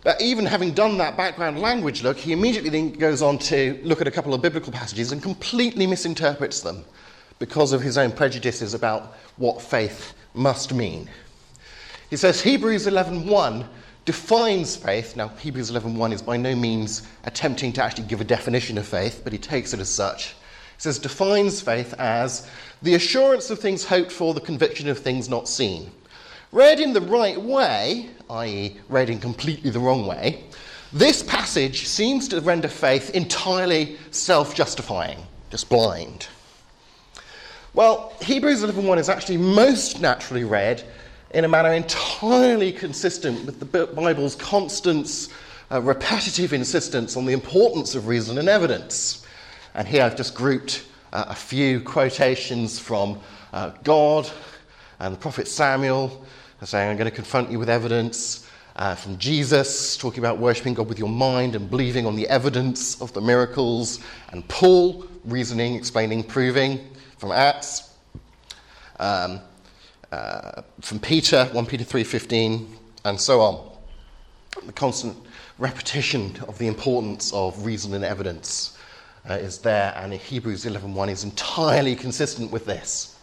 But 0.07 0.21
even 0.21 0.45
having 0.45 0.71
done 0.71 0.97
that 0.99 1.17
background 1.17 1.59
language 1.59 2.01
look, 2.01 2.15
he 2.15 2.31
immediately 2.31 2.69
then 2.69 2.93
goes 2.93 3.21
on 3.21 3.37
to 3.39 3.77
look 3.83 3.99
at 3.99 4.07
a 4.07 4.11
couple 4.11 4.33
of 4.33 4.41
biblical 4.41 4.71
passages 4.71 5.11
and 5.11 5.21
completely 5.21 5.85
misinterprets 5.85 6.61
them 6.61 6.85
because 7.39 7.73
of 7.73 7.81
his 7.81 7.97
own 7.97 8.13
prejudices 8.13 8.73
about 8.73 9.17
what 9.35 9.61
faith 9.61 10.13
must 10.33 10.73
mean. 10.73 11.09
He 12.09 12.15
says 12.15 12.39
Hebrews 12.39 12.87
11:1 12.87 13.67
defines 14.05 14.77
faith. 14.77 15.17
Now, 15.17 15.27
Hebrews 15.27 15.71
11:1 15.71 16.13
is 16.13 16.21
by 16.21 16.37
no 16.37 16.55
means 16.55 17.01
attempting 17.25 17.73
to 17.73 17.83
actually 17.83 18.07
give 18.07 18.21
a 18.21 18.23
definition 18.23 18.77
of 18.77 18.87
faith, 18.87 19.19
but 19.25 19.33
he 19.33 19.39
takes 19.39 19.73
it 19.73 19.81
as 19.81 19.89
such. 19.89 20.27
He 20.77 20.83
says 20.83 20.99
defines 20.99 21.59
faith 21.59 21.93
as 21.99 22.47
the 22.81 22.95
assurance 22.95 23.49
of 23.49 23.59
things 23.59 23.83
hoped 23.83 24.13
for, 24.13 24.33
the 24.33 24.39
conviction 24.39 24.87
of 24.87 24.99
things 24.99 25.27
not 25.27 25.49
seen. 25.49 25.91
Read 26.51 26.79
in 26.79 26.93
the 26.93 27.01
right 27.01 27.39
way, 27.39 28.09
i.e., 28.29 28.77
read 28.87 29.09
in 29.09 29.19
completely 29.19 29.69
the 29.69 29.79
wrong 29.79 30.07
way, 30.07 30.45
this 30.93 31.21
passage 31.21 31.87
seems 31.87 32.29
to 32.29 32.39
render 32.39 32.69
faith 32.69 33.09
entirely 33.09 33.97
self 34.11 34.55
justifying, 34.55 35.19
just 35.51 35.67
blind. 35.67 36.27
Well, 37.73 38.13
Hebrews 38.21 38.63
11:1 38.63 38.97
is 38.97 39.09
actually 39.09 39.37
most 39.37 39.99
naturally 39.99 40.45
read 40.45 40.83
in 41.31 41.43
a 41.43 41.49
manner 41.49 41.73
entirely 41.73 42.71
consistent 42.71 43.45
with 43.45 43.59
the 43.59 43.85
Bible's 43.87 44.35
constant, 44.35 45.27
uh, 45.69 45.81
repetitive 45.81 46.53
insistence 46.53 47.17
on 47.17 47.25
the 47.25 47.33
importance 47.33 47.93
of 47.93 48.07
reason 48.07 48.37
and 48.37 48.47
evidence. 48.47 49.25
And 49.75 49.85
here 49.85 50.03
I've 50.03 50.15
just 50.15 50.33
grouped 50.33 50.85
uh, 51.11 51.25
a 51.27 51.35
few 51.35 51.81
quotations 51.81 52.79
from 52.79 53.19
uh, 53.51 53.71
God 53.83 54.29
and 54.99 55.13
the 55.13 55.19
prophet 55.19 55.49
Samuel 55.49 56.25
saying, 56.65 56.89
I'm 56.89 56.97
going 56.97 57.09
to 57.09 57.15
confront 57.15 57.51
you 57.51 57.59
with 57.59 57.69
evidence. 57.69 58.49
Uh, 58.75 58.93
from 58.93 59.17
Jesus, 59.17 59.97
talking 59.97 60.19
about 60.19 60.37
worshipping 60.37 60.75
God 60.75 60.87
with 60.87 60.99
your 60.99 61.09
mind 61.09 61.55
and 61.55 61.67
believing 61.69 62.05
on 62.05 62.15
the 62.15 62.27
evidence 62.27 63.01
of 63.01 63.11
the 63.13 63.21
miracles. 63.21 63.99
And 64.29 64.47
Paul, 64.47 65.05
reasoning, 65.25 65.75
explaining, 65.75 66.23
proving 66.23 66.87
from 67.17 67.31
Acts. 67.31 67.95
Um, 68.99 69.41
uh, 70.11 70.61
from 70.81 70.99
Peter, 70.99 71.45
1 71.51 71.65
Peter 71.65 71.83
3.15, 71.83 72.67
and 73.05 73.19
so 73.19 73.41
on. 73.41 73.71
The 74.65 74.73
constant 74.73 75.17
repetition 75.57 76.35
of 76.47 76.57
the 76.57 76.67
importance 76.67 77.33
of 77.33 77.65
reason 77.65 77.93
and 77.93 78.03
evidence 78.03 78.77
uh, 79.29 79.33
is 79.33 79.59
there, 79.59 79.93
and 79.97 80.13
Hebrews 80.13 80.65
11.1 80.65 81.09
is 81.09 81.23
entirely 81.23 81.95
consistent 81.95 82.51
with 82.51 82.65
this. 82.65 83.16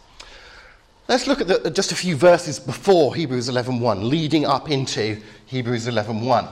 Let's 1.07 1.27
look 1.27 1.39
at 1.39 1.47
the, 1.47 1.69
just 1.69 1.91
a 1.91 1.95
few 1.95 2.15
verses 2.15 2.59
before 2.59 3.13
Hebrews 3.13 3.47
11.1, 3.47 4.09
leading 4.09 4.43
up 4.43 4.71
into 4.71 5.21
Hebrews 5.45 5.85
11.1. 5.85 6.51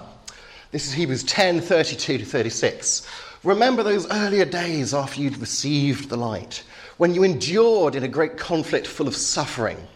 This 0.70 0.86
is 0.86 0.94
Hebrews 0.94 1.24
10.32 1.24 2.20
to 2.20 2.24
36. 2.24 3.08
Remember 3.44 3.82
those 3.82 4.06
earlier 4.12 4.46
days 4.46 4.94
after 4.94 5.22
you'd 5.22 5.40
received 5.40 6.08
the 6.08 6.18
light, 6.18 6.64
when 6.98 7.16
you 7.16 7.24
endured 7.24 7.96
in 7.96 8.04
a 8.04 8.08
great 8.08 8.38
conflict 8.38 8.86
full 8.86 9.08
of 9.08 9.16
suffering. 9.16 9.88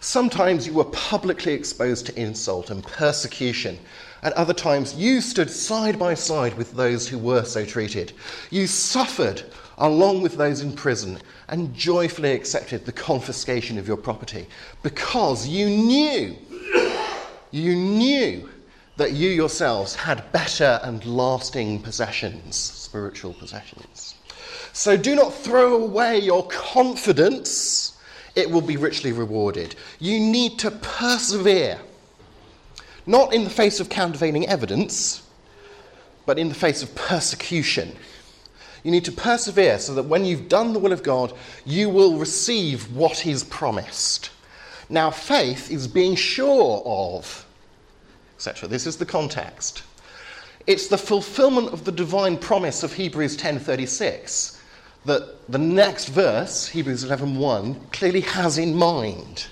Sometimes 0.00 0.66
you 0.66 0.74
were 0.74 0.84
publicly 0.84 1.54
exposed 1.54 2.04
to 2.04 2.20
insult 2.20 2.68
and 2.68 2.84
persecution. 2.84 3.78
At 4.22 4.34
other 4.34 4.52
times, 4.52 4.94
you 4.94 5.22
stood 5.22 5.50
side 5.50 5.98
by 5.98 6.12
side 6.12 6.52
with 6.58 6.72
those 6.72 7.08
who 7.08 7.16
were 7.16 7.44
so 7.44 7.64
treated. 7.64 8.12
You 8.50 8.66
suffered 8.66 9.42
along 9.78 10.22
with 10.22 10.36
those 10.36 10.62
in 10.62 10.72
prison 10.72 11.18
and 11.48 11.74
joyfully 11.74 12.32
accepted 12.32 12.84
the 12.84 12.92
confiscation 12.92 13.78
of 13.78 13.86
your 13.86 13.96
property 13.96 14.46
because 14.82 15.46
you 15.46 15.68
knew, 15.68 16.36
you 17.50 17.76
knew 17.76 18.48
that 18.96 19.12
you 19.12 19.28
yourselves 19.28 19.94
had 19.94 20.30
better 20.32 20.80
and 20.82 21.04
lasting 21.04 21.80
possessions, 21.80 22.56
spiritual 22.56 23.34
possessions. 23.34 24.14
So 24.72 24.96
do 24.96 25.14
not 25.14 25.34
throw 25.34 25.82
away 25.82 26.18
your 26.18 26.46
confidence, 26.48 27.98
it 28.34 28.50
will 28.50 28.62
be 28.62 28.76
richly 28.76 29.12
rewarded. 29.12 29.76
You 29.98 30.18
need 30.20 30.58
to 30.60 30.70
persevere, 30.70 31.78
not 33.06 33.34
in 33.34 33.44
the 33.44 33.50
face 33.50 33.80
of 33.80 33.88
countervailing 33.88 34.46
evidence, 34.48 35.22
but 36.24 36.38
in 36.38 36.48
the 36.48 36.54
face 36.54 36.82
of 36.82 36.94
persecution 36.94 37.96
you 38.86 38.92
need 38.92 39.04
to 39.04 39.10
persevere 39.10 39.80
so 39.80 39.94
that 39.94 40.04
when 40.04 40.24
you've 40.24 40.48
done 40.48 40.72
the 40.72 40.78
will 40.78 40.92
of 40.92 41.02
God, 41.02 41.32
you 41.64 41.90
will 41.90 42.18
receive 42.18 42.94
what 42.94 43.26
is 43.26 43.42
promised. 43.42 44.30
Now, 44.88 45.10
faith 45.10 45.72
is 45.72 45.88
being 45.88 46.14
sure 46.14 46.84
of, 46.86 47.44
etc. 48.36 48.68
This 48.68 48.86
is 48.86 48.96
the 48.96 49.04
context. 49.04 49.82
It's 50.68 50.86
the 50.86 50.98
fulfillment 50.98 51.72
of 51.72 51.84
the 51.84 51.90
divine 51.90 52.38
promise 52.38 52.84
of 52.84 52.92
Hebrews 52.92 53.36
10:36 53.36 54.56
that 55.04 55.50
the 55.50 55.58
next 55.58 56.06
verse, 56.06 56.68
Hebrews 56.68 57.02
11:1, 57.02 57.90
clearly 57.90 58.20
has 58.20 58.56
in 58.56 58.72
mind. 58.72 59.46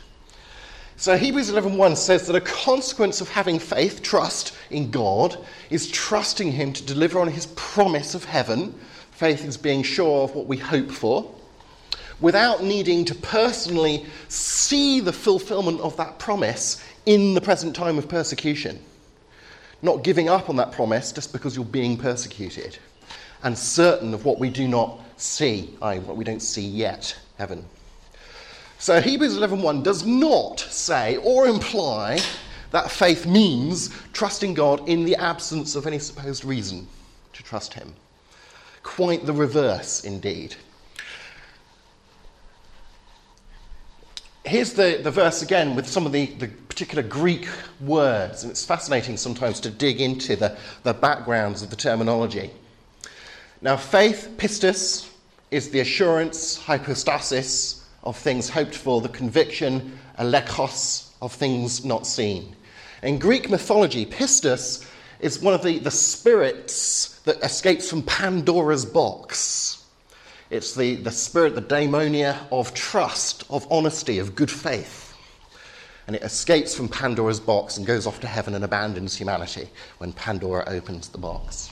So 0.97 1.17
Hebrews 1.17 1.51
11:1 1.51 1.97
says 1.97 2.29
that 2.29 2.37
a 2.37 2.41
consequence 2.41 3.21
of 3.21 3.31
having 3.31 3.59
faith, 3.59 4.01
trust 4.01 4.53
in 4.71 4.93
God, 4.93 5.37
is 5.71 5.91
trusting 5.91 6.53
him 6.53 6.73
to 6.73 6.85
deliver 6.85 7.19
on 7.19 7.33
his 7.33 7.47
promise 7.47 8.15
of 8.15 8.27
heaven 8.27 8.79
Faith 9.15 9.45
is 9.45 9.57
being 9.57 9.83
sure 9.83 10.25
of 10.25 10.35
what 10.35 10.47
we 10.47 10.57
hope 10.57 10.91
for 10.91 11.31
without 12.21 12.63
needing 12.63 13.05
to 13.05 13.15
personally 13.15 14.05
see 14.29 15.01
the 15.01 15.13
fulfillment 15.13 15.81
of 15.81 15.97
that 15.97 16.19
promise 16.19 16.85
in 17.07 17.35
the 17.35 17.41
present 17.41 17.77
time 17.77 17.97
of 17.97 18.09
persecution. 18.09 18.79
Not 19.83 20.03
giving 20.03 20.29
up 20.29 20.49
on 20.49 20.57
that 20.57 20.73
promise 20.73 21.13
just 21.13 21.33
because 21.33 21.55
you're 21.55 21.65
being 21.65 21.97
persecuted. 21.97 22.79
And 23.43 23.57
certain 23.57 24.15
of 24.15 24.25
what 24.25 24.39
we 24.39 24.51
do 24.51 24.67
not 24.67 25.01
see, 25.17 25.77
i.e., 25.83 25.99
what 26.01 26.17
we 26.17 26.25
don't 26.25 26.41
see 26.41 26.67
yet, 26.67 27.17
heaven. 27.39 27.65
So 28.79 29.01
Hebrews 29.01 29.37
11:1 29.37 29.83
does 29.83 30.05
not 30.05 30.59
say 30.59 31.19
or 31.19 31.47
imply 31.47 32.21
that 32.73 32.91
faith 32.91 33.27
means 33.27 33.91
trusting 34.13 34.55
God 34.55 34.89
in 34.89 35.05
the 35.05 35.15
absence 35.17 35.77
of 35.77 35.87
any 35.87 35.99
supposed 35.99 36.45
reason 36.45 36.89
to 37.33 37.43
trust 37.43 37.75
him. 37.75 37.95
Quite 38.95 39.27
the 39.27 39.33
reverse, 39.33 40.05
indeed. 40.05 40.55
Here's 44.45 44.75
the, 44.75 45.01
the 45.03 45.11
verse 45.11 45.43
again 45.43 45.75
with 45.75 45.89
some 45.89 46.07
of 46.07 46.13
the, 46.13 46.27
the 46.27 46.47
particular 46.47 47.03
Greek 47.03 47.49
words, 47.81 48.45
and 48.45 48.53
it's 48.53 48.65
fascinating 48.65 49.17
sometimes 49.17 49.59
to 49.59 49.71
dig 49.71 50.01
into 50.01 50.37
the, 50.37 50.57
the 50.85 50.95
backgrounds 50.95 51.61
of 51.61 51.71
the 51.71 51.77
terminology. 51.77 52.53
Now, 53.61 53.77
faith, 53.77 54.33
pistis, 54.37 55.11
is 55.51 55.71
the 55.71 55.81
assurance, 55.81 56.57
hypostasis, 56.57 57.85
of 58.05 58.17
things 58.17 58.49
hoped 58.49 58.77
for, 58.77 59.01
the 59.01 59.09
conviction, 59.09 59.99
elekos, 60.21 61.11
of 61.21 61.33
things 61.33 61.85
not 61.85 62.07
seen. 62.07 62.55
In 63.03 63.19
Greek 63.19 63.51
mythology, 63.51 64.07
pistis 64.07 64.89
is 65.19 65.41
one 65.41 65.53
of 65.53 65.65
the, 65.65 65.81
the 65.81 65.91
spirits 65.91 67.14
that 67.25 67.43
escapes 67.43 67.89
from 67.89 68.03
Pandora's 68.03 68.85
box. 68.85 69.85
It's 70.51 70.75
the, 70.75 70.97
the 70.97 71.11
spirit, 71.11 71.55
the 71.55 71.63
daimonia 71.63 72.39
of 72.53 72.75
trust, 72.75 73.45
of 73.51 73.67
honesty, 73.71 74.19
of 74.19 74.35
good 74.35 74.51
faith. 74.51 75.05
and 76.07 76.15
it 76.15 76.23
escapes 76.23 76.75
from 76.75 76.89
Pandora's 76.89 77.41
box 77.41 77.77
and 77.77 77.87
goes 77.87 78.07
off 78.07 78.21
to 78.21 78.27
heaven 78.27 78.55
and 78.55 78.65
abandons 78.65 79.17
humanity 79.17 79.69
when 79.99 80.13
Pandora 80.13 80.65
opens 80.67 81.09
the 81.09 81.19
box. 81.19 81.71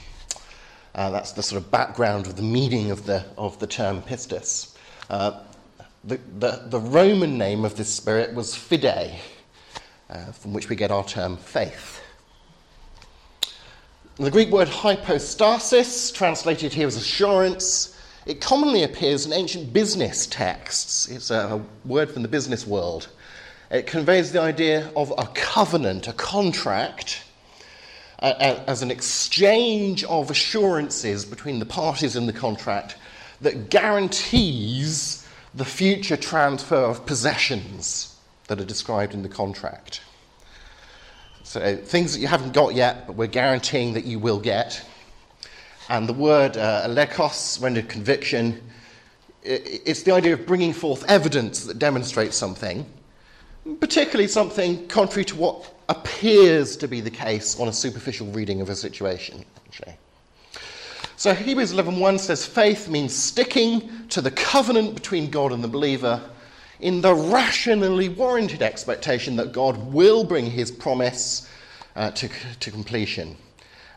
Uh, 0.95 1.09
that's 1.09 1.31
the 1.31 1.43
sort 1.43 1.61
of 1.61 1.71
background 1.71 2.27
of 2.27 2.35
the 2.35 2.43
meaning 2.43 2.91
of 2.91 3.05
the, 3.05 3.23
of 3.37 3.57
the 3.59 3.67
term 3.67 4.01
pistis. 4.01 4.75
Uh, 5.09 5.41
the, 6.03 6.19
the, 6.39 6.63
the, 6.67 6.79
Roman 6.79 7.37
name 7.37 7.65
of 7.65 7.75
this 7.75 7.93
spirit 7.93 8.33
was 8.33 8.55
fide, 8.55 9.19
uh, 10.09 10.25
from 10.33 10.53
which 10.53 10.69
we 10.69 10.75
get 10.75 10.91
our 10.91 11.03
term 11.03 11.37
faith. 11.37 12.02
The 14.17 14.29
Greek 14.29 14.51
word 14.51 14.67
hypostasis, 14.67 16.11
translated 16.11 16.71
here 16.71 16.85
as 16.85 16.95
assurance, 16.95 17.97
it 18.27 18.41
commonly 18.41 18.83
appears 18.83 19.25
in 19.25 19.33
ancient 19.33 19.73
business 19.73 20.27
texts. 20.27 21.09
It's 21.09 21.31
a 21.31 21.63
word 21.83 22.11
from 22.11 22.21
the 22.21 22.27
business 22.27 22.67
world. 22.67 23.07
It 23.71 23.87
conveys 23.87 24.31
the 24.31 24.39
idea 24.39 24.91
of 24.95 25.11
a 25.17 25.25
covenant, 25.33 26.07
a 26.07 26.13
contract, 26.13 27.23
as 28.19 28.83
an 28.83 28.91
exchange 28.91 30.03
of 30.03 30.29
assurances 30.29 31.25
between 31.25 31.57
the 31.57 31.65
parties 31.65 32.15
in 32.15 32.27
the 32.27 32.33
contract 32.33 32.97
that 33.41 33.71
guarantees 33.71 35.27
the 35.55 35.65
future 35.65 36.17
transfer 36.17 36.75
of 36.75 37.03
possessions 37.07 38.15
that 38.47 38.61
are 38.61 38.65
described 38.65 39.15
in 39.15 39.23
the 39.23 39.29
contract. 39.29 40.01
So, 41.53 41.75
things 41.75 42.13
that 42.13 42.19
you 42.19 42.25
haven't 42.25 42.53
got 42.53 42.73
yet, 42.73 43.05
but 43.05 43.15
we're 43.15 43.27
guaranteeing 43.27 43.93
that 43.93 44.05
you 44.05 44.17
will 44.17 44.39
get. 44.39 44.83
And 45.87 46.09
the 46.09 46.13
word 46.13 46.57
uh, 46.57 46.87
lekos, 46.87 47.61
rendered 47.61 47.87
conviction, 47.89 48.59
it's 49.43 50.01
the 50.01 50.13
idea 50.13 50.33
of 50.33 50.47
bringing 50.47 50.73
forth 50.73 51.07
evidence 51.07 51.65
that 51.65 51.77
demonstrates 51.77 52.35
something, 52.35 52.87
particularly 53.79 54.27
something 54.27 54.87
contrary 54.87 55.25
to 55.25 55.35
what 55.35 55.71
appears 55.89 56.75
to 56.77 56.87
be 56.87 57.01
the 57.01 57.11
case 57.11 57.59
on 57.59 57.67
a 57.67 57.73
superficial 57.73 58.25
reading 58.31 58.59
of 58.59 58.69
a 58.69 58.75
situation. 58.75 59.45
Actually. 59.67 59.93
So 61.17 61.35
Hebrews 61.35 61.71
11:1 61.71 62.19
says 62.19 62.47
faith 62.47 62.89
means 62.89 63.15
sticking 63.15 64.07
to 64.07 64.21
the 64.21 64.31
covenant 64.31 64.95
between 64.95 65.29
God 65.29 65.51
and 65.51 65.63
the 65.63 65.67
believer 65.67 66.19
in 66.83 66.99
the 66.99 67.15
rationally 67.15 68.09
warranted 68.09 68.61
expectation 68.61 69.37
that 69.37 69.53
God 69.53 69.93
will 69.93 70.25
bring 70.25 70.45
his 70.45 70.69
promise 70.69 71.49
uh, 71.95 72.11
to, 72.11 72.29
to 72.59 72.71
completion. 72.71 73.37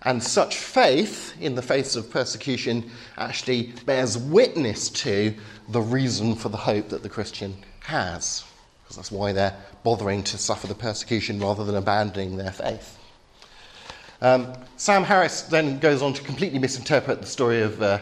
And 0.03 0.23
such 0.23 0.57
faith, 0.57 1.35
in 1.41 1.57
the 1.57 1.63
face 1.63 1.97
of 1.97 2.09
persecution, 2.09 2.89
actually 3.19 3.73
bears 3.87 4.17
witness 4.17 4.89
to 4.91 5.35
the 5.69 5.81
reason 5.81 6.37
for 6.37 6.49
the 6.49 6.57
hope 6.57 6.91
that 6.91 7.03
the 7.03 7.09
Christian 7.09 7.57
has. 7.81 8.45
Because 8.85 8.95
that's 8.95 9.11
why 9.11 9.33
they're 9.33 9.57
bothering 9.83 10.23
to 10.23 10.39
suffer 10.39 10.69
the 10.69 10.75
persecution 10.77 11.41
rather 11.41 11.65
than 11.65 11.75
abandoning 11.75 12.37
their 12.37 12.53
faith. 12.53 12.97
Um, 14.23 14.53
Sam 14.77 15.03
Harris 15.03 15.43
then 15.43 15.81
goes 15.81 16.03
on 16.03 16.13
to 16.13 16.23
completely 16.23 16.61
misinterpret 16.61 17.21
the 17.21 17.27
story 17.27 17.63
of 17.63 17.83
uh, 17.83 17.99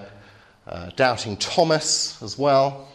uh, 0.67 0.91
doubting 0.95 1.39
Thomas 1.39 2.23
as 2.23 2.37
well, 2.37 2.87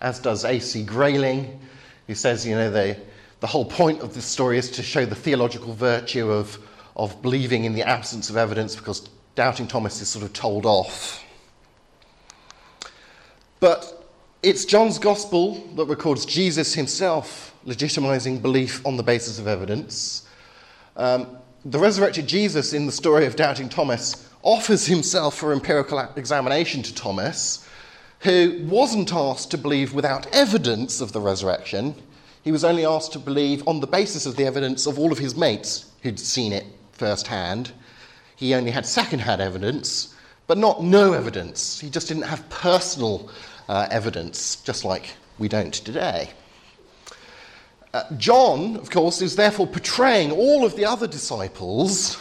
as 0.00 0.18
does 0.18 0.44
A.C. 0.44 0.84
Grayling, 0.84 1.60
who 2.06 2.14
says, 2.14 2.46
you 2.46 2.54
know, 2.54 2.70
the, 2.70 2.96
the 3.40 3.46
whole 3.46 3.64
point 3.64 4.00
of 4.00 4.14
this 4.14 4.24
story 4.24 4.58
is 4.58 4.70
to 4.72 4.82
show 4.82 5.04
the 5.04 5.14
theological 5.14 5.74
virtue 5.74 6.30
of 6.30 6.58
of 6.98 7.22
believing 7.22 7.64
in 7.64 7.74
the 7.74 7.82
absence 7.82 8.28
of 8.28 8.36
evidence 8.36 8.74
because 8.74 9.08
doubting 9.36 9.68
Thomas 9.68 10.00
is 10.02 10.08
sort 10.08 10.24
of 10.24 10.32
told 10.32 10.66
off. 10.66 11.24
But 13.60 14.10
it's 14.42 14.64
John's 14.64 14.98
gospel 14.98 15.54
that 15.76 15.86
records 15.86 16.26
Jesus 16.26 16.74
himself 16.74 17.54
legitimizing 17.66 18.42
belief 18.42 18.84
on 18.84 18.96
the 18.96 19.02
basis 19.02 19.38
of 19.38 19.46
evidence. 19.46 20.26
Um, 20.96 21.38
the 21.64 21.78
resurrected 21.78 22.26
Jesus 22.26 22.72
in 22.72 22.86
the 22.86 22.92
story 22.92 23.26
of 23.26 23.36
doubting 23.36 23.68
Thomas 23.68 24.28
offers 24.42 24.86
himself 24.86 25.36
for 25.36 25.52
empirical 25.52 25.98
examination 26.16 26.82
to 26.82 26.94
Thomas, 26.94 27.68
who 28.20 28.64
wasn't 28.68 29.12
asked 29.12 29.50
to 29.50 29.58
believe 29.58 29.94
without 29.94 30.26
evidence 30.34 31.00
of 31.00 31.12
the 31.12 31.20
resurrection. 31.20 31.94
He 32.42 32.52
was 32.52 32.64
only 32.64 32.84
asked 32.84 33.12
to 33.12 33.18
believe 33.18 33.66
on 33.66 33.80
the 33.80 33.86
basis 33.86 34.26
of 34.26 34.36
the 34.36 34.44
evidence 34.44 34.86
of 34.86 34.98
all 34.98 35.12
of 35.12 35.18
his 35.18 35.36
mates 35.36 35.86
who'd 36.02 36.18
seen 36.18 36.52
it 36.52 36.64
firsthand. 36.92 37.72
He 38.36 38.54
only 38.54 38.70
had 38.70 38.86
second-hand 38.86 39.40
evidence, 39.40 40.14
but 40.46 40.58
not 40.58 40.82
no 40.82 41.12
evidence. 41.12 41.78
He 41.78 41.90
just 41.90 42.08
didn't 42.08 42.24
have 42.24 42.48
personal 42.48 43.30
uh, 43.68 43.86
evidence, 43.90 44.56
just 44.56 44.84
like 44.84 45.14
we 45.38 45.48
don't 45.48 45.74
today. 45.74 46.30
Uh, 47.94 48.04
John, 48.16 48.76
of 48.76 48.90
course, 48.90 49.22
is 49.22 49.36
therefore 49.36 49.66
portraying 49.66 50.30
all 50.30 50.64
of 50.64 50.76
the 50.76 50.84
other 50.84 51.06
disciples 51.06 52.16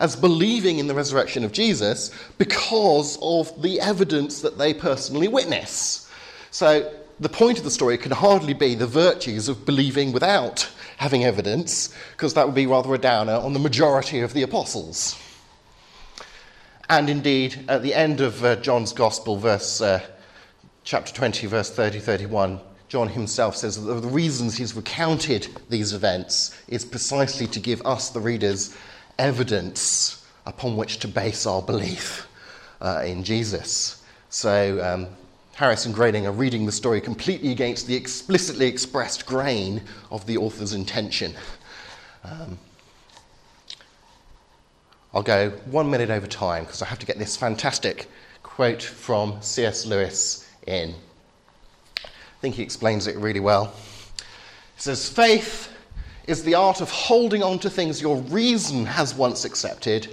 as 0.00 0.16
believing 0.16 0.78
in 0.78 0.86
the 0.86 0.94
resurrection 0.94 1.44
of 1.44 1.52
Jesus 1.52 2.10
because 2.38 3.18
of 3.22 3.62
the 3.62 3.80
evidence 3.80 4.40
that 4.40 4.58
they 4.58 4.74
personally 4.74 5.28
witness. 5.28 6.10
So 6.50 6.92
the 7.20 7.28
point 7.28 7.58
of 7.58 7.64
the 7.64 7.70
story 7.70 7.98
can 7.98 8.10
hardly 8.10 8.54
be 8.54 8.74
the 8.74 8.86
virtues 8.86 9.48
of 9.48 9.66
believing 9.66 10.10
without 10.10 10.68
having 10.96 11.24
evidence, 11.24 11.94
because 12.12 12.34
that 12.34 12.46
would 12.46 12.54
be 12.54 12.66
rather 12.66 12.94
a 12.94 12.98
downer 12.98 13.34
on 13.34 13.52
the 13.52 13.58
majority 13.58 14.20
of 14.20 14.32
the 14.32 14.42
apostles. 14.42 15.18
And 16.88 17.08
indeed, 17.08 17.66
at 17.68 17.82
the 17.82 17.94
end 17.94 18.20
of 18.20 18.42
uh, 18.44 18.56
John's 18.56 18.92
Gospel, 18.92 19.36
verse, 19.36 19.80
uh, 19.80 20.00
chapter 20.82 21.14
20, 21.14 21.46
verse 21.46 21.70
30 21.70 22.00
31, 22.00 22.60
John 22.88 23.08
himself 23.08 23.54
says 23.54 23.82
that 23.82 23.94
the 23.94 24.08
reasons 24.08 24.56
he's 24.56 24.74
recounted 24.74 25.46
these 25.68 25.92
events 25.92 26.58
is 26.66 26.84
precisely 26.84 27.46
to 27.46 27.60
give 27.60 27.80
us, 27.86 28.10
the 28.10 28.18
readers, 28.18 28.76
evidence 29.20 30.26
upon 30.46 30.76
which 30.76 30.98
to 31.00 31.08
base 31.08 31.46
our 31.46 31.60
belief 31.60 32.26
uh, 32.80 33.02
in 33.04 33.22
Jesus. 33.22 34.02
So 34.30 34.82
um, 34.82 35.06
Harris 35.54 35.84
and 35.84 35.94
Grayling 35.94 36.26
are 36.26 36.32
reading 36.32 36.64
the 36.64 36.72
story 36.72 37.02
completely 37.02 37.52
against 37.52 37.86
the 37.86 37.94
explicitly 37.94 38.66
expressed 38.66 39.26
grain 39.26 39.82
of 40.10 40.26
the 40.26 40.38
author's 40.38 40.72
intention. 40.72 41.34
Um, 42.24 42.58
I'll 45.12 45.22
go 45.22 45.50
one 45.66 45.90
minute 45.90 46.08
over 46.08 46.26
time 46.26 46.64
because 46.64 46.80
I 46.80 46.86
have 46.86 46.98
to 47.00 47.06
get 47.06 47.18
this 47.18 47.36
fantastic 47.36 48.08
quote 48.42 48.82
from 48.82 49.42
C.S. 49.42 49.84
Lewis 49.84 50.48
in. 50.66 50.94
I 52.04 52.40
think 52.40 52.54
he 52.54 52.62
explains 52.62 53.06
it 53.06 53.16
really 53.16 53.40
well. 53.40 53.74
He 54.76 54.82
says, 54.82 55.08
Faith 55.10 55.70
is 56.30 56.44
the 56.44 56.54
art 56.54 56.80
of 56.80 56.88
holding 56.88 57.42
on 57.42 57.58
to 57.58 57.68
things 57.68 58.00
your 58.00 58.18
reason 58.18 58.86
has 58.86 59.12
once 59.12 59.44
accepted 59.44 60.06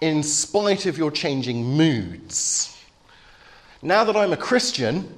in 0.00 0.22
spite 0.22 0.86
of 0.86 0.96
your 0.96 1.10
changing 1.10 1.64
moods. 1.64 2.80
Now 3.82 4.04
that 4.04 4.16
I'm 4.16 4.32
a 4.32 4.36
Christian, 4.36 5.12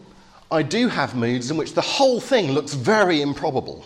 I 0.50 0.62
do 0.62 0.88
have 0.88 1.14
moods 1.14 1.50
in 1.50 1.58
which 1.58 1.74
the 1.74 1.82
whole 1.82 2.20
thing 2.20 2.52
looks 2.52 2.72
very 2.72 3.20
improbable. 3.20 3.84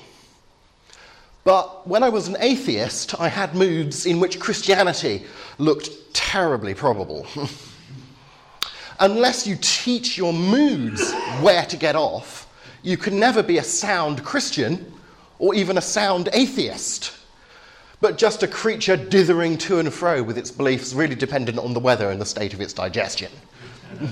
But 1.42 1.88
when 1.88 2.04
I 2.04 2.08
was 2.08 2.28
an 2.28 2.36
atheist, 2.38 3.20
I 3.20 3.26
had 3.26 3.56
moods 3.56 4.06
in 4.06 4.20
which 4.20 4.38
Christianity 4.38 5.24
looked 5.58 5.90
terribly 6.14 6.72
probable. 6.72 7.26
Unless 9.00 9.44
you 9.44 9.56
teach 9.60 10.16
your 10.16 10.32
moods 10.32 11.12
where 11.40 11.64
to 11.66 11.76
get 11.76 11.96
off, 11.96 12.46
you 12.84 12.96
can 12.96 13.18
never 13.18 13.42
be 13.42 13.58
a 13.58 13.64
sound 13.64 14.22
Christian 14.22 14.92
or 15.38 15.54
even 15.54 15.78
a 15.78 15.82
sound 15.82 16.28
atheist, 16.32 17.12
but 18.00 18.18
just 18.18 18.42
a 18.42 18.48
creature 18.48 18.96
dithering 18.96 19.58
to 19.58 19.78
and 19.78 19.92
fro 19.92 20.22
with 20.22 20.38
its 20.38 20.50
beliefs 20.50 20.94
really 20.94 21.14
dependent 21.14 21.58
on 21.58 21.74
the 21.74 21.80
weather 21.80 22.10
and 22.10 22.20
the 22.20 22.26
state 22.26 22.54
of 22.54 22.60
its 22.60 22.72
digestion. 22.72 23.32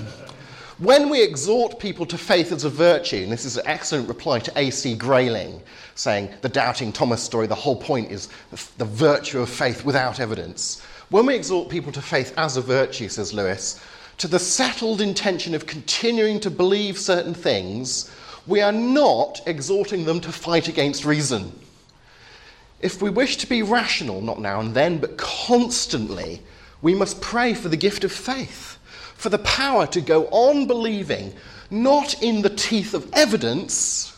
When 0.79 1.09
we 1.09 1.23
exhort 1.23 1.79
people 1.79 2.05
to 2.05 2.19
faith 2.19 2.51
as 2.51 2.63
a 2.63 2.69
virtue, 2.69 3.23
and 3.23 3.31
this 3.31 3.45
is 3.45 3.57
an 3.57 3.65
excellent 3.65 4.07
reply 4.07 4.37
to 4.37 4.51
A.C. 4.55 4.95
Grayling, 4.95 5.59
saying 5.95 6.29
the 6.41 6.49
doubting 6.49 6.91
Thomas 6.91 7.23
story, 7.23 7.47
the 7.47 7.55
whole 7.55 7.75
point 7.75 8.11
is 8.11 8.29
the 8.77 8.85
virtue 8.85 9.39
of 9.39 9.49
faith 9.49 9.83
without 9.83 10.19
evidence. 10.19 10.83
When 11.09 11.25
we 11.25 11.33
exhort 11.33 11.69
people 11.69 11.91
to 11.93 12.01
faith 12.01 12.31
as 12.37 12.57
a 12.57 12.61
virtue, 12.61 13.09
says 13.09 13.33
Lewis, 13.33 13.81
to 14.19 14.27
the 14.27 14.37
settled 14.37 15.01
intention 15.01 15.55
of 15.55 15.65
continuing 15.65 16.39
to 16.41 16.51
believe 16.51 16.99
certain 16.99 17.33
things, 17.33 18.11
we 18.47 18.61
are 18.61 18.71
not 18.71 19.41
exhorting 19.45 20.05
them 20.05 20.19
to 20.21 20.31
fight 20.31 20.67
against 20.67 21.05
reason. 21.05 21.51
If 22.79 23.01
we 23.01 23.09
wish 23.09 23.37
to 23.37 23.47
be 23.47 23.61
rational, 23.63 24.21
not 24.21 24.39
now 24.39 24.59
and 24.59 24.73
then, 24.73 24.99
but 24.99 25.17
constantly, 25.17 26.41
we 26.81 26.95
must 26.95 27.21
pray 27.21 27.53
for 27.53 27.69
the 27.69 27.77
gift 27.77 28.03
of 28.03 28.11
faith 28.11 28.77
for 29.17 29.29
the 29.29 29.39
power 29.39 29.87
to 29.87 29.99
go 29.99 30.27
on 30.27 30.67
believing, 30.67 31.33
not 31.71 32.21
in 32.21 32.43
the 32.43 32.51
teeth 32.51 32.93
of 32.93 33.09
evidence, 33.13 34.15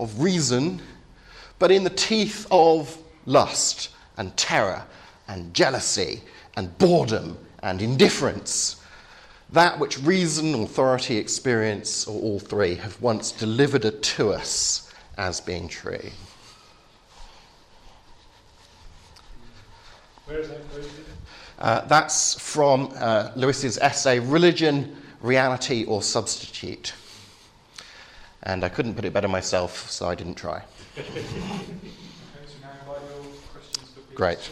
of 0.00 0.20
reason, 0.20 0.82
but 1.60 1.70
in 1.70 1.84
the 1.84 1.90
teeth 1.90 2.46
of 2.50 2.98
lust 3.24 3.90
and 4.16 4.36
terror 4.36 4.84
and 5.28 5.54
jealousy 5.54 6.20
and 6.56 6.76
boredom 6.76 7.38
and 7.62 7.80
indifference 7.80 8.81
that 9.52 9.78
which 9.78 9.98
reason, 10.00 10.54
authority, 10.54 11.16
experience, 11.16 12.06
or 12.06 12.20
all 12.20 12.38
three 12.38 12.74
have 12.76 13.00
once 13.00 13.32
delivered 13.32 13.84
it 13.84 14.02
to 14.02 14.32
us 14.32 14.92
as 15.16 15.40
being 15.40 15.68
true. 15.68 16.10
Where 20.26 20.38
is 20.38 20.48
that? 20.48 20.58
Uh, 21.58 21.80
that's 21.86 22.34
from 22.40 22.92
uh, 22.96 23.30
Lewis's 23.36 23.78
essay, 23.78 24.18
Religion, 24.18 24.96
Reality, 25.20 25.84
or 25.84 26.02
Substitute. 26.02 26.92
And 28.42 28.64
I 28.64 28.68
couldn't 28.68 28.94
put 28.94 29.04
it 29.04 29.12
better 29.12 29.28
myself, 29.28 29.88
so 29.88 30.08
I 30.08 30.16
didn't 30.16 30.34
try. 30.34 30.62
Great. 34.14 34.50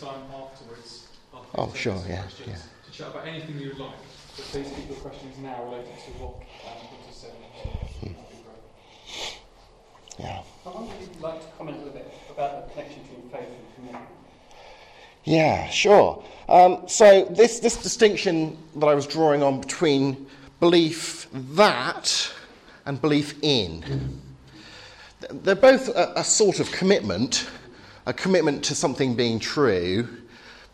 Time 0.00 0.22
afterwards, 0.34 1.08
after 1.34 1.48
Oh, 1.60 1.72
sure, 1.74 2.00
yeah, 2.08 2.24
yeah. 2.46 2.54
to 2.56 2.92
chat 2.92 3.08
about 3.08 3.26
anything 3.26 3.58
you 3.58 3.68
would 3.68 3.78
like. 3.78 3.94
But 4.36 4.44
please 4.46 4.68
keep 4.74 4.88
your 4.88 4.98
questions 4.98 5.36
now 5.38 5.62
related 5.64 5.94
to 6.06 6.10
what 6.22 6.34
um, 6.66 6.78
Peter 6.88 7.12
said. 7.12 7.30
Hmm. 7.30 8.06
That'd 8.06 8.30
be 8.30 8.36
great. 8.44 9.38
Yeah. 10.18 10.42
I 10.66 10.68
wonder 10.70 10.92
if 11.00 11.08
you'd 11.08 11.20
like 11.20 11.40
to 11.40 11.46
comment 11.58 11.76
a 11.76 11.80
little 11.80 11.94
bit 11.94 12.14
about 12.30 12.66
the 12.68 12.74
connection 12.74 13.02
between 13.02 13.30
faith 13.30 13.48
and 13.48 13.74
commitment. 13.74 14.08
Yeah, 15.24 15.68
sure. 15.68 16.24
Um, 16.48 16.82
so 16.88 17.24
this, 17.26 17.60
this 17.60 17.76
distinction 17.82 18.56
that 18.76 18.86
I 18.86 18.94
was 18.94 19.06
drawing 19.06 19.42
on 19.42 19.60
between 19.60 20.26
belief 20.60 21.26
that 21.32 22.32
and 22.86 23.00
belief 23.00 23.34
in, 23.42 24.20
they're 25.30 25.54
both 25.54 25.88
a, 25.88 26.12
a 26.16 26.24
sort 26.24 26.58
of 26.60 26.70
commitment, 26.72 27.46
a 28.10 28.12
commitment 28.12 28.64
to 28.64 28.74
something 28.74 29.14
being 29.14 29.38
true, 29.38 30.08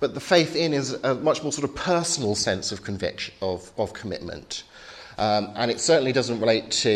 but 0.00 0.14
the 0.14 0.20
faith 0.20 0.56
in 0.56 0.72
is 0.72 0.94
a 0.94 1.14
much 1.16 1.42
more 1.42 1.52
sort 1.52 1.68
of 1.68 1.76
personal 1.76 2.34
sense 2.34 2.72
of 2.72 2.82
conviction, 2.82 3.34
of, 3.42 3.70
of 3.76 3.92
commitment. 3.92 4.62
Um, 5.18 5.52
and 5.54 5.70
it 5.70 5.78
certainly 5.78 6.12
doesn't 6.12 6.40
relate 6.40 6.70
to, 6.70 6.90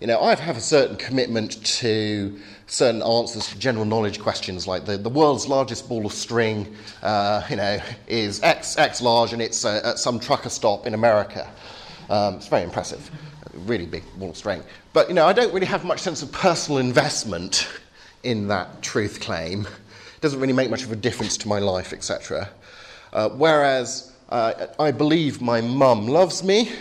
you 0.00 0.06
know, 0.08 0.20
I 0.20 0.34
have 0.34 0.56
a 0.56 0.60
certain 0.60 0.96
commitment 0.96 1.64
to 1.78 2.36
certain 2.66 3.02
answers 3.02 3.48
to 3.50 3.58
general 3.58 3.84
knowledge 3.84 4.18
questions 4.20 4.66
like 4.66 4.84
the, 4.84 4.96
the 4.96 5.08
world's 5.08 5.46
largest 5.46 5.88
ball 5.88 6.04
of 6.06 6.12
string, 6.12 6.74
uh, 7.04 7.42
you 7.48 7.54
know, 7.54 7.78
is 8.08 8.42
X, 8.42 8.76
X 8.76 9.00
large 9.00 9.32
and 9.32 9.40
it's 9.40 9.64
uh, 9.64 9.80
at 9.84 10.00
some 10.00 10.18
trucker 10.18 10.48
stop 10.48 10.88
in 10.88 10.94
America. 10.94 11.48
Um, 12.10 12.34
it's 12.34 12.48
very 12.48 12.64
impressive, 12.64 13.12
really 13.66 13.86
big 13.86 14.02
ball 14.18 14.30
of 14.30 14.36
string. 14.36 14.64
But, 14.92 15.08
you 15.08 15.14
know, 15.14 15.26
I 15.26 15.32
don't 15.32 15.54
really 15.54 15.66
have 15.66 15.84
much 15.84 16.00
sense 16.00 16.20
of 16.20 16.32
personal 16.32 16.78
investment 16.78 17.68
in 18.24 18.48
that 18.48 18.82
truth 18.82 19.20
claim. 19.20 19.68
Doesn't 20.24 20.40
really 20.40 20.54
make 20.54 20.70
much 20.70 20.84
of 20.84 20.90
a 20.90 20.96
difference 20.96 21.36
to 21.36 21.48
my 21.48 21.58
life, 21.58 21.92
etc. 21.92 22.48
Uh, 23.12 23.28
whereas 23.28 24.10
uh, 24.30 24.68
I 24.78 24.90
believe 24.90 25.42
my 25.42 25.60
mum 25.60 26.08
loves 26.08 26.42
me 26.42 26.72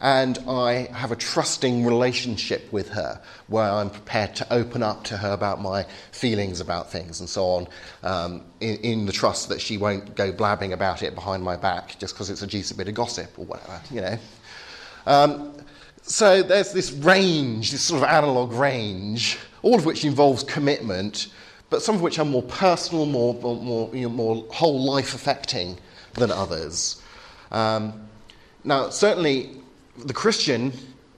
and 0.00 0.36
I 0.48 0.88
have 0.92 1.12
a 1.12 1.14
trusting 1.14 1.86
relationship 1.86 2.72
with 2.72 2.88
her 2.88 3.22
where 3.46 3.70
I'm 3.70 3.88
prepared 3.88 4.34
to 4.34 4.52
open 4.52 4.82
up 4.82 5.04
to 5.04 5.16
her 5.16 5.30
about 5.30 5.62
my 5.62 5.84
feelings 6.10 6.58
about 6.58 6.90
things 6.90 7.20
and 7.20 7.28
so 7.28 7.44
on, 7.44 7.68
um, 8.02 8.42
in, 8.58 8.78
in, 8.78 9.06
the 9.06 9.12
trust 9.12 9.48
that 9.50 9.60
she 9.60 9.78
won't 9.78 10.16
go 10.16 10.32
blabbing 10.32 10.72
about 10.72 11.04
it 11.04 11.14
behind 11.14 11.44
my 11.44 11.54
back 11.54 11.96
just 12.00 12.14
because 12.14 12.30
it's 12.30 12.42
a 12.42 12.48
juicy 12.48 12.74
bit 12.74 12.88
of 12.88 12.94
gossip 12.94 13.38
or 13.38 13.44
whatever, 13.44 13.80
you 13.92 14.00
know. 14.00 14.18
Um, 15.06 15.56
so 16.02 16.42
there's 16.42 16.72
this 16.72 16.90
range, 16.90 17.70
this 17.70 17.82
sort 17.82 18.02
of 18.02 18.08
analog 18.08 18.50
range, 18.50 19.38
all 19.62 19.76
of 19.76 19.86
which 19.86 20.04
involves 20.04 20.42
commitment, 20.42 21.28
but 21.70 21.82
some 21.82 21.94
of 21.94 22.02
which 22.02 22.18
are 22.18 22.24
more 22.24 22.42
personal, 22.42 23.06
more, 23.06 23.34
more, 23.34 23.94
you 23.94 24.02
know, 24.02 24.14
more 24.14 24.44
whole 24.50 24.84
life 24.84 25.14
affecting 25.14 25.76
than 26.14 26.30
others. 26.30 27.02
Um, 27.50 28.08
now, 28.64 28.90
certainly, 28.90 29.56
the 29.96 30.12
Christian, 30.12 30.72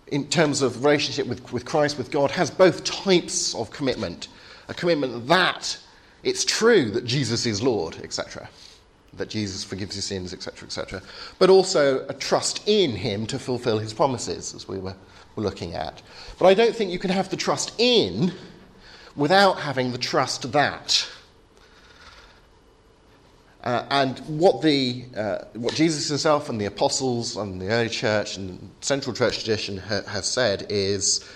in 0.08 0.28
terms 0.28 0.62
of 0.62 0.84
relationship 0.84 1.26
with, 1.26 1.52
with 1.52 1.64
Christ, 1.64 1.98
with 1.98 2.10
God, 2.10 2.30
has 2.30 2.50
both 2.50 2.84
types 2.84 3.54
of 3.54 3.70
commitment. 3.70 4.28
A 4.68 4.74
commitment 4.74 5.28
that 5.28 5.78
it's 6.22 6.44
true 6.44 6.90
that 6.90 7.04
Jesus 7.04 7.46
is 7.46 7.62
Lord, 7.62 7.96
etc., 8.02 8.48
that 9.14 9.30
Jesus 9.30 9.64
forgives 9.64 9.96
your 9.96 10.02
sins, 10.02 10.32
etc., 10.32 10.66
etc., 10.66 11.02
but 11.38 11.50
also 11.50 12.06
a 12.08 12.14
trust 12.14 12.62
in 12.66 12.90
him 12.90 13.26
to 13.26 13.38
fulfill 13.38 13.78
his 13.78 13.92
promises, 13.92 14.54
as 14.54 14.68
we 14.68 14.78
were, 14.78 14.94
were 15.36 15.42
looking 15.42 15.74
at. 15.74 16.02
But 16.38 16.46
I 16.46 16.54
don't 16.54 16.74
think 16.74 16.90
you 16.90 16.98
can 16.98 17.10
have 17.10 17.30
the 17.30 17.36
trust 17.36 17.72
in 17.78 18.32
without 19.18 19.58
having 19.58 19.90
the 19.92 19.98
trust 19.98 20.50
that. 20.52 21.06
Uh, 23.64 23.84
and 23.90 24.18
what, 24.20 24.62
the, 24.62 25.04
uh, 25.16 25.38
what 25.54 25.74
Jesus 25.74 26.08
himself 26.08 26.48
and 26.48 26.60
the 26.60 26.66
apostles 26.66 27.36
and 27.36 27.60
the 27.60 27.68
early 27.68 27.88
church 27.88 28.36
and 28.36 28.70
central 28.80 29.14
church 29.14 29.38
tradition 29.44 29.76
ha- 29.76 30.02
has 30.06 30.26
said 30.26 30.66
is 30.70 31.28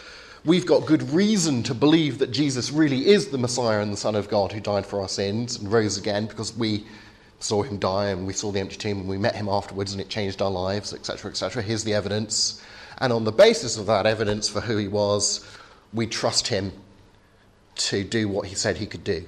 we've 0.45 0.64
got 0.64 0.87
good 0.87 1.03
reason 1.11 1.64
to 1.64 1.75
believe 1.75 2.18
that 2.21 2.31
Jesus 2.31 2.71
really 2.71 3.09
is 3.09 3.29
the 3.29 3.38
Messiah 3.38 3.81
and 3.81 3.92
the 3.92 3.97
Son 3.97 4.14
of 4.14 4.29
God 4.29 4.53
who 4.53 4.61
died 4.61 4.87
for 4.87 5.01
our 5.01 5.09
sins 5.09 5.59
and 5.59 5.71
rose 5.71 5.99
again 5.99 6.27
because 6.27 6.57
we 6.57 6.87
saw 7.40 7.62
him 7.64 7.79
die 7.79 8.07
and 8.07 8.25
we 8.25 8.33
saw 8.33 8.53
the 8.53 8.61
empty 8.61 8.77
tomb 8.77 9.01
and 9.01 9.09
we 9.09 9.18
met 9.18 9.35
him 9.35 9.49
afterwards 9.49 9.90
and 9.90 10.01
it 10.01 10.09
changed 10.09 10.40
our 10.40 10.51
lives, 10.51 10.95
etc., 10.95 11.33
etc. 11.33 11.61
Here's 11.61 11.83
the 11.83 11.95
evidence. 11.95 12.62
And 12.99 13.12
on 13.12 13.25
the 13.25 13.33
basis 13.33 13.77
of 13.77 13.87
that 13.87 14.07
evidence 14.07 14.49
for 14.49 14.61
who 14.61 14.77
he 14.77 14.87
was, 14.87 15.45
we 15.92 16.07
trust 16.07 16.47
him 16.47 16.71
to 17.74 18.04
do 18.04 18.28
what 18.28 18.46
he 18.48 18.54
said 18.54 18.76
he 18.76 18.87
could 18.87 19.04
do. 19.04 19.26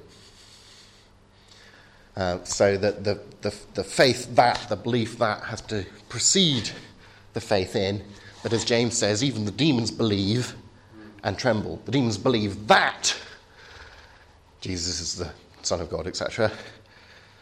Uh, 2.16 2.42
so 2.44 2.76
that 2.76 3.02
the, 3.02 3.20
the, 3.40 3.54
the 3.74 3.82
faith 3.82 4.34
that, 4.36 4.66
the 4.68 4.76
belief 4.76 5.18
that 5.18 5.42
has 5.44 5.60
to 5.62 5.84
precede 6.08 6.70
the 7.32 7.40
faith 7.40 7.74
in. 7.74 8.02
That, 8.42 8.52
as 8.52 8.64
James 8.64 8.96
says, 8.96 9.24
even 9.24 9.44
the 9.44 9.50
demons 9.50 9.90
believe 9.90 10.54
and 11.24 11.36
tremble. 11.38 11.80
The 11.84 11.92
demons 11.92 12.18
believe 12.18 12.66
that 12.68 13.16
Jesus 14.60 15.00
is 15.00 15.16
the 15.16 15.30
Son 15.62 15.80
of 15.80 15.90
God, 15.90 16.06
etc. 16.06 16.52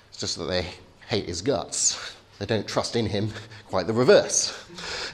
It's 0.09 0.19
just 0.19 0.39
that 0.39 0.45
they 0.45 0.67
hate 1.09 1.27
his 1.27 1.43
guts. 1.43 2.17
They 2.43 2.47
don't 2.47 2.67
trust 2.67 2.97
in 2.97 3.07
him, 3.07 3.31
quite 3.69 3.87
the 3.87 3.93
reverse. 3.93 4.53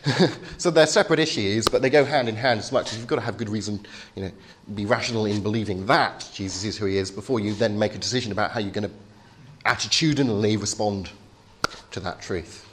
so 0.57 0.71
they're 0.71 0.87
separate 0.87 1.19
issues, 1.19 1.69
but 1.69 1.83
they 1.83 1.91
go 1.91 2.03
hand 2.03 2.27
in 2.27 2.37
hand 2.37 2.59
as 2.59 2.73
much 2.73 2.91
as 2.91 2.99
you've 2.99 3.07
got 3.07 3.17
to 3.17 3.21
have 3.21 3.37
good 3.37 3.51
reason, 3.51 3.85
you 4.17 4.23
know, 4.23 4.33
be 4.75 4.87
rational 4.87 5.27
in 5.27 5.43
believing 5.43 5.85
that 5.85 6.27
Jesus 6.33 6.65
is 6.65 6.79
who 6.79 6.87
he 6.87 6.97
is 6.97 7.11
before 7.11 7.39
you 7.39 7.53
then 7.53 7.79
make 7.79 7.95
a 7.95 7.99
decision 7.99 8.33
about 8.33 8.53
how 8.53 8.61
you're 8.61 8.71
going 8.71 8.89
to 8.89 8.95
attitudinally 9.67 10.59
respond 10.59 11.11
to 11.91 12.01
that 12.01 12.23
truth. 12.23 12.67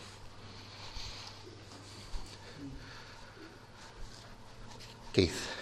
Keith. 5.12 5.55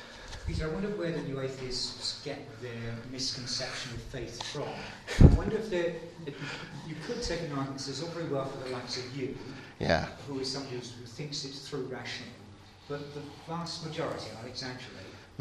Peter, 0.47 0.65
I 0.69 0.73
wonder 0.73 0.89
where 0.89 1.11
the 1.11 1.21
new 1.21 1.39
atheists 1.39 2.21
get 2.25 2.37
their 2.61 2.71
misconception 3.11 3.93
of 3.93 4.01
faith 4.03 4.43
from. 4.43 4.67
I 5.21 5.33
wonder 5.35 5.55
if 5.55 5.69
they 5.69 5.95
you 6.87 6.95
could 7.05 7.21
take 7.23 7.41
an 7.41 7.51
argument 7.51 7.77
that 7.77 7.83
says 7.83 8.03
all 8.03 8.09
very 8.09 8.27
well 8.27 8.45
for 8.45 8.61
the 8.67 8.69
likes 8.75 8.97
of 8.97 9.15
you, 9.15 9.37
yeah. 9.79 10.07
who 10.27 10.39
is 10.39 10.51
somebody 10.51 10.75
who 10.75 10.81
thinks 10.81 11.45
it's 11.45 11.67
through 11.67 11.83
rationally, 11.83 12.31
but 12.89 13.13
the 13.13 13.21
vast 13.47 13.85
majority, 13.85 14.27
I'll 14.41 14.47
exaggerate, 14.47 14.89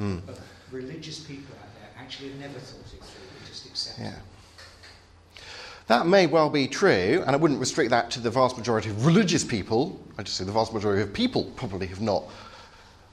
Mm. 0.01 0.27
of 0.27 0.41
religious 0.71 1.21
people 1.21 1.55
out 1.61 1.69
there 1.75 1.91
actually 2.03 2.31
have 2.31 2.39
never 2.41 2.59
thought 2.59 2.81
it 2.95 3.05
through, 3.05 3.27
they 3.39 3.47
just 3.47 3.67
accept 3.67 3.99
Yeah. 3.99 4.07
it. 4.13 5.43
That 5.89 6.07
may 6.07 6.27
well 6.27 6.49
be 6.49 6.67
true, 6.67 7.23
and 7.27 7.31
I 7.31 7.37
wouldn't 7.37 7.61
restrict 7.61 7.91
that 7.91 8.11
to 8.13 8.21
the 8.21 8.31
vast 8.31 8.57
majority 8.57 8.89
of 8.89 9.05
religious 9.05 9.45
people. 9.45 10.01
I 10.17 10.23
just 10.23 10.39
say 10.39 10.45
the 10.45 10.53
vast 10.53 10.73
majority 10.73 11.03
of 11.03 11.13
people 11.13 11.45
probably 11.57 11.89
have 11.89 12.01
not 12.01 12.25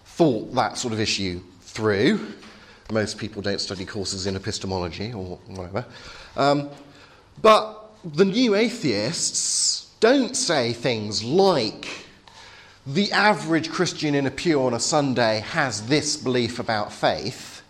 thought 0.05 0.53
that 0.55 0.77
sort 0.77 0.93
of 0.93 1.01
issue 1.01 1.41
through. 1.69 2.33
Most 2.91 3.17
people 3.17 3.41
don't 3.41 3.61
study 3.61 3.85
courses 3.85 4.25
in 4.25 4.35
epistemology 4.35 5.13
or 5.13 5.37
whatever. 5.47 5.85
Um, 6.35 6.69
but 7.41 7.91
the 8.03 8.25
new 8.25 8.55
atheists 8.55 9.91
don't 9.99 10.35
say 10.35 10.73
things 10.73 11.23
like, 11.23 11.87
the 12.87 13.11
average 13.11 13.69
Christian 13.69 14.15
in 14.15 14.25
a 14.25 14.31
pew 14.31 14.63
on 14.63 14.73
a 14.73 14.79
Sunday 14.79 15.41
has 15.41 15.85
this 15.87 16.17
belief 16.17 16.59
about 16.59 16.91
faith, 16.91 17.61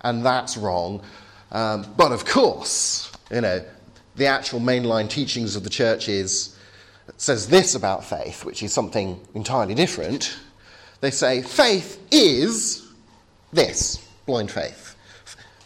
and 0.00 0.24
that's 0.24 0.56
wrong. 0.56 1.02
Um, 1.52 1.86
but 1.96 2.12
of 2.12 2.24
course, 2.24 3.12
you 3.30 3.40
know, 3.40 3.62
the 4.14 4.26
actual 4.26 4.60
mainline 4.60 5.10
teachings 5.10 5.56
of 5.56 5.64
the 5.64 5.70
church 5.70 6.06
churches 6.06 6.56
says 7.16 7.48
this 7.48 7.74
about 7.74 8.04
faith, 8.04 8.44
which 8.44 8.62
is 8.62 8.72
something 8.72 9.20
entirely 9.34 9.74
different. 9.74 10.36
They 11.00 11.10
say 11.10 11.42
faith 11.42 12.00
is 12.10 12.86
this 13.52 14.06
blind 14.26 14.50
faith. 14.50 14.94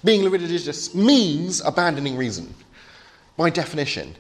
Being 0.05 0.31
religious 0.31 0.95
means 0.95 1.61
abandoning 1.61 2.17
reason, 2.17 2.55
by 3.37 3.51
definition. 3.51 4.17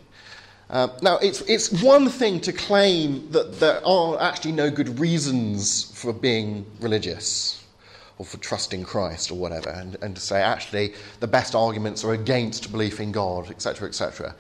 Uh, 0.68 0.88
now, 1.02 1.16
it's, 1.18 1.40
it's 1.42 1.82
one 1.82 2.08
thing 2.08 2.40
to 2.40 2.52
claim 2.52 3.30
that 3.32 3.58
there 3.58 3.84
are 3.84 4.20
actually 4.20 4.52
no 4.52 4.70
good 4.70 5.00
reasons 5.00 5.90
for 5.94 6.12
being 6.12 6.64
religious 6.80 7.64
or 8.18 8.24
for 8.24 8.36
trusting 8.36 8.84
Christ 8.84 9.32
or 9.32 9.34
whatever, 9.34 9.70
and, 9.70 9.96
and 10.02 10.14
to 10.14 10.20
say 10.20 10.42
actually 10.42 10.94
the 11.20 11.26
best 11.26 11.54
arguments 11.54 12.04
are 12.04 12.12
against 12.12 12.70
belief 12.70 13.00
in 13.00 13.10
God, 13.10 13.50
etc., 13.50 13.88
etc. 13.88 14.34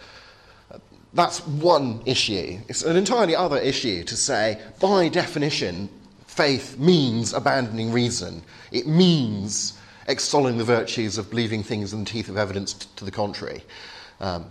That's 1.14 1.44
one 1.46 2.02
issue. 2.06 2.60
It's 2.68 2.82
an 2.82 2.96
entirely 2.96 3.34
other 3.34 3.58
issue 3.58 4.04
to 4.04 4.16
say, 4.16 4.60
by 4.78 5.08
definition, 5.08 5.88
faith 6.30 6.78
means 6.78 7.32
abandoning 7.32 7.90
reason. 7.90 8.40
It 8.70 8.86
means 8.86 9.76
extolling 10.06 10.58
the 10.58 10.64
virtues 10.64 11.18
of 11.18 11.28
believing 11.28 11.64
things 11.64 11.92
in 11.92 12.04
the 12.04 12.10
teeth 12.10 12.28
of 12.28 12.36
evidence 12.36 12.72
t- 12.72 12.86
to 12.96 13.04
the 13.04 13.10
contrary. 13.10 13.62
Um, 14.20 14.46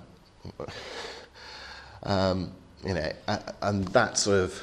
um, 2.03 2.51
you 2.85 2.93
know, 2.93 3.11
and 3.61 3.87
that 3.89 4.17
sort 4.17 4.39
of, 4.39 4.61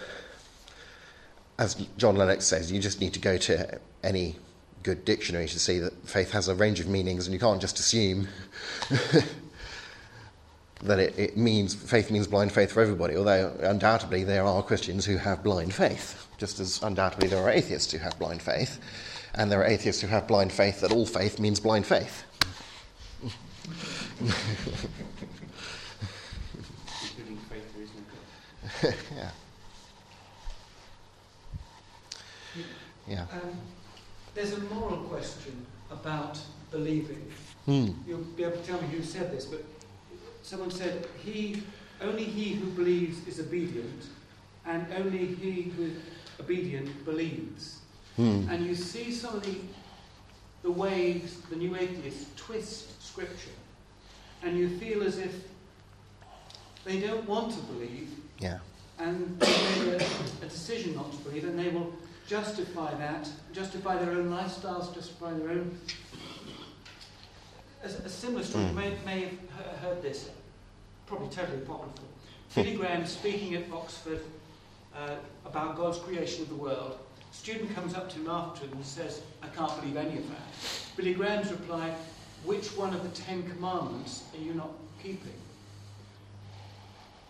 as 1.58 1.74
John 1.96 2.16
Lennox 2.16 2.44
says, 2.44 2.70
you 2.70 2.80
just 2.80 3.00
need 3.00 3.14
to 3.14 3.20
go 3.20 3.38
to 3.38 3.80
any 4.04 4.36
good 4.82 5.06
dictionary 5.06 5.48
to 5.48 5.58
see 5.58 5.78
that 5.78 5.94
faith 6.06 6.30
has 6.32 6.48
a 6.48 6.54
range 6.54 6.80
of 6.80 6.86
meanings, 6.86 7.26
and 7.26 7.32
you 7.32 7.40
can't 7.40 7.62
just 7.62 7.78
assume 7.78 8.28
that 10.82 10.98
it, 10.98 11.18
it, 11.18 11.36
means 11.36 11.74
faith 11.74 12.10
means 12.10 12.26
blind 12.26 12.52
faith 12.52 12.72
for 12.72 12.82
everybody. 12.82 13.16
Although 13.16 13.56
undoubtedly 13.60 14.24
there 14.24 14.44
are 14.44 14.62
Christians 14.62 15.04
who 15.06 15.16
have 15.16 15.42
blind 15.42 15.74
faith, 15.74 16.28
just 16.38 16.60
as 16.60 16.82
undoubtedly 16.82 17.28
there 17.28 17.42
are 17.42 17.50
atheists 17.50 17.92
who 17.92 17.98
have 17.98 18.18
blind 18.18 18.42
faith, 18.42 18.78
and 19.34 19.50
there 19.50 19.60
are 19.60 19.66
atheists 19.66 20.02
who 20.02 20.08
have 20.08 20.26
blind 20.26 20.52
faith 20.52 20.80
that 20.80 20.92
all 20.92 21.06
faith 21.06 21.38
means 21.40 21.60
blind 21.60 21.86
faith. 21.86 22.24
yeah. 28.82 29.30
Yeah. 33.08 33.26
Um, 33.32 33.60
there's 34.34 34.52
a 34.52 34.60
moral 34.60 34.98
question 35.04 35.64
about 35.90 36.38
believing. 36.70 37.30
Hmm. 37.64 37.88
You'll 38.06 38.18
be 38.18 38.44
able 38.44 38.56
to 38.56 38.62
tell 38.62 38.80
me 38.80 38.88
who 38.88 39.02
said 39.02 39.32
this, 39.32 39.44
but 39.44 39.64
someone 40.46 40.70
said, 40.70 41.06
"He, 41.24 41.62
only 42.00 42.24
he 42.24 42.54
who 42.54 42.70
believes 42.70 43.26
is 43.26 43.40
obedient, 43.40 44.06
and 44.64 44.86
only 44.94 45.26
he 45.26 45.62
who 45.62 45.84
is 45.84 45.96
obedient 46.40 47.04
believes." 47.04 47.80
Hmm. 48.16 48.48
And 48.48 48.64
you 48.64 48.74
see 48.74 49.12
some 49.12 49.34
of 49.34 49.42
the 49.44 49.56
the 50.62 50.70
ways 50.70 51.40
the 51.50 51.56
new 51.56 51.76
atheists 51.76 52.26
twist 52.36 53.02
Scripture, 53.02 53.56
and 54.42 54.58
you 54.58 54.78
feel 54.78 55.02
as 55.02 55.18
if 55.18 55.34
they 56.84 57.00
don't 57.00 57.26
want 57.28 57.52
to 57.52 57.60
believe, 57.72 58.10
yeah. 58.38 58.58
and 58.98 59.38
they 59.40 59.84
made 59.84 60.00
a, 60.00 60.06
a 60.42 60.48
decision 60.48 60.94
not 60.94 61.10
to 61.12 61.18
believe, 61.18 61.44
and 61.44 61.58
they 61.58 61.68
will 61.68 61.92
justify 62.26 62.94
that, 62.94 63.28
justify 63.52 63.96
their 63.96 64.12
own 64.12 64.30
lifestyles, 64.30 64.94
justify 64.94 65.32
their 65.34 65.50
own. 65.50 65.78
A, 67.82 67.86
a 67.86 68.08
similar 68.08 68.42
story, 68.42 68.64
mm. 68.64 68.68
you 68.70 68.74
may, 68.74 68.96
may 69.04 69.20
have 69.56 69.78
heard 69.80 70.02
this, 70.02 70.30
probably 71.06 71.28
totally 71.28 71.58
apocryphal. 71.58 72.04
Billy 72.54 72.74
Graham 72.76 73.06
speaking 73.06 73.54
at 73.54 73.70
Oxford 73.72 74.20
uh, 74.94 75.16
about 75.44 75.76
God's 75.76 75.98
creation 75.98 76.42
of 76.42 76.48
the 76.48 76.54
world. 76.54 76.98
A 77.30 77.34
student 77.34 77.74
comes 77.74 77.94
up 77.94 78.08
to 78.10 78.18
him 78.18 78.28
afterwards 78.28 78.74
and 78.74 78.84
says, 78.84 79.22
I 79.42 79.48
can't 79.48 79.80
believe 79.80 79.96
any 79.96 80.18
of 80.18 80.28
that. 80.28 80.96
Billy 80.96 81.14
Graham's 81.14 81.50
reply, 81.50 81.94
which 82.44 82.68
one 82.76 82.94
of 82.94 83.02
the 83.02 83.10
Ten 83.10 83.48
Commandments 83.50 84.24
are 84.34 84.42
you 84.42 84.54
not 84.54 84.70
keeping? 85.02 85.34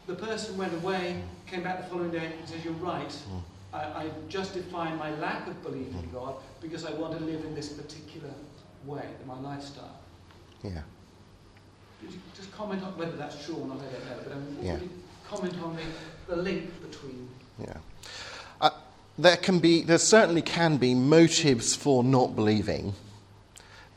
The 0.07 0.15
person 0.15 0.57
went 0.57 0.73
away, 0.75 1.21
came 1.47 1.65
back 1.65 1.83
the 1.83 1.89
following 1.89 2.11
day 2.13 2.31
and 2.39 2.49
says, 2.49 2.65
You're 2.65 2.75
right. 2.75 3.09
Mm. 3.09 3.43
I, 3.73 3.79
I 3.79 4.11
justify 4.29 4.95
my 4.95 5.11
lack 5.17 5.47
of 5.49 5.61
belief 5.63 5.89
in 5.89 6.09
God 6.13 6.37
because 6.61 6.87
I 6.87 6.93
want 6.93 7.19
to 7.19 7.25
live 7.25 7.45
in 7.45 7.55
this 7.55 7.71
particular 7.71 8.31
way 8.85 9.05
in 9.21 9.27
my 9.27 9.39
lifestyle. 9.41 9.99
Yeah. 10.74 10.83
Could 12.00 12.12
you 12.12 12.20
just 12.35 12.52
comment 12.52 12.83
on 12.83 12.96
whether 12.98 13.16
that's 13.16 13.44
true 13.44 13.57
or 13.57 13.66
not? 13.66 13.79
I 13.79 13.92
don't 13.92 14.07
know. 14.07 14.16
But 14.24 14.33
um, 14.33 14.57
yeah. 14.62 14.79
comment 15.29 15.55
on 15.62 15.76
the, 15.76 16.35
the 16.35 16.42
link 16.42 16.70
between. 16.83 17.29
Yeah. 17.61 17.76
Uh, 18.61 18.70
there 19.18 19.37
can 19.37 19.59
be, 19.59 19.83
there 19.83 19.98
certainly 19.98 20.42
can 20.42 20.76
be 20.76 20.94
motives 20.94 21.74
for 21.74 22.05
not 22.05 22.35
believing 22.35 22.94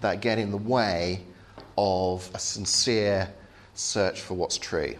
that 0.01 0.21
get 0.21 0.37
in 0.37 0.51
the 0.51 0.57
way 0.57 1.21
of 1.77 2.29
a 2.33 2.39
sincere 2.39 3.29
search 3.73 4.21
for 4.21 4.33
what's 4.33 4.57
true. 4.57 4.95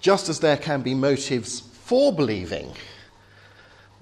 Just 0.00 0.28
as 0.28 0.40
there 0.40 0.56
can 0.56 0.82
be 0.82 0.94
motives 0.94 1.60
for 1.60 2.12
believing 2.12 2.72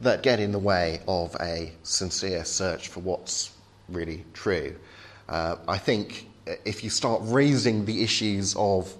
that 0.00 0.22
get 0.22 0.40
in 0.40 0.50
the 0.52 0.58
way 0.58 1.00
of 1.06 1.36
a 1.40 1.72
sincere 1.82 2.44
search 2.44 2.88
for 2.88 3.00
what's 3.00 3.52
really 3.88 4.24
true. 4.32 4.74
Uh, 5.28 5.56
I 5.68 5.78
think 5.78 6.28
if 6.46 6.82
you 6.82 6.90
start 6.90 7.20
raising 7.24 7.84
the 7.84 8.02
issues 8.02 8.54
of 8.56 8.94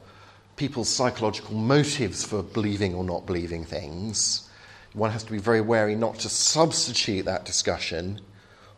people's 0.57 0.89
psychological 0.89 1.55
motives 1.55 2.25
for 2.25 2.43
believing 2.43 2.95
or 2.95 3.05
not 3.05 3.27
believing 3.27 3.65
things, 3.65 4.49
one 4.93 5.11
has 5.11 5.25
to 5.25 5.33
be 5.33 5.39
very 5.39 5.61
wary 5.61 5.95
not 5.95 6.19
to 6.21 6.29
substitute 6.29 7.25
that 7.25 7.45
discussion 7.45 8.21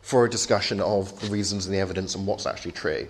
for 0.01 0.25
a 0.25 0.29
discussion 0.29 0.79
of 0.79 1.19
the 1.19 1.27
reasons 1.27 1.65
and 1.65 1.75
the 1.75 1.79
evidence 1.79 2.15
and 2.15 2.25
what's 2.25 2.45
actually 2.45 2.71
true. 2.71 3.07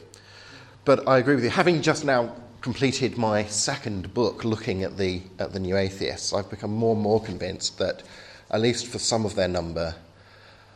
But 0.85 1.07
I 1.07 1.17
agree 1.17 1.35
with 1.35 1.43
you. 1.43 1.49
Having 1.49 1.81
just 1.81 2.05
now 2.05 2.35
completed 2.61 3.17
my 3.17 3.45
second 3.45 4.13
book 4.13 4.43
looking 4.43 4.83
at 4.83 4.97
the, 4.97 5.21
at 5.39 5.53
the 5.53 5.59
new 5.59 5.77
atheists, 5.77 6.33
I've 6.33 6.49
become 6.49 6.71
more 6.71 6.93
and 6.93 7.03
more 7.03 7.21
convinced 7.21 7.77
that 7.79 8.03
at 8.49 8.61
least 8.61 8.87
for 8.87 8.97
some 8.97 9.25
of 9.25 9.35
their 9.35 9.47
number, 9.47 9.95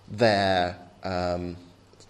their 0.10 0.78
um, 1.04 1.58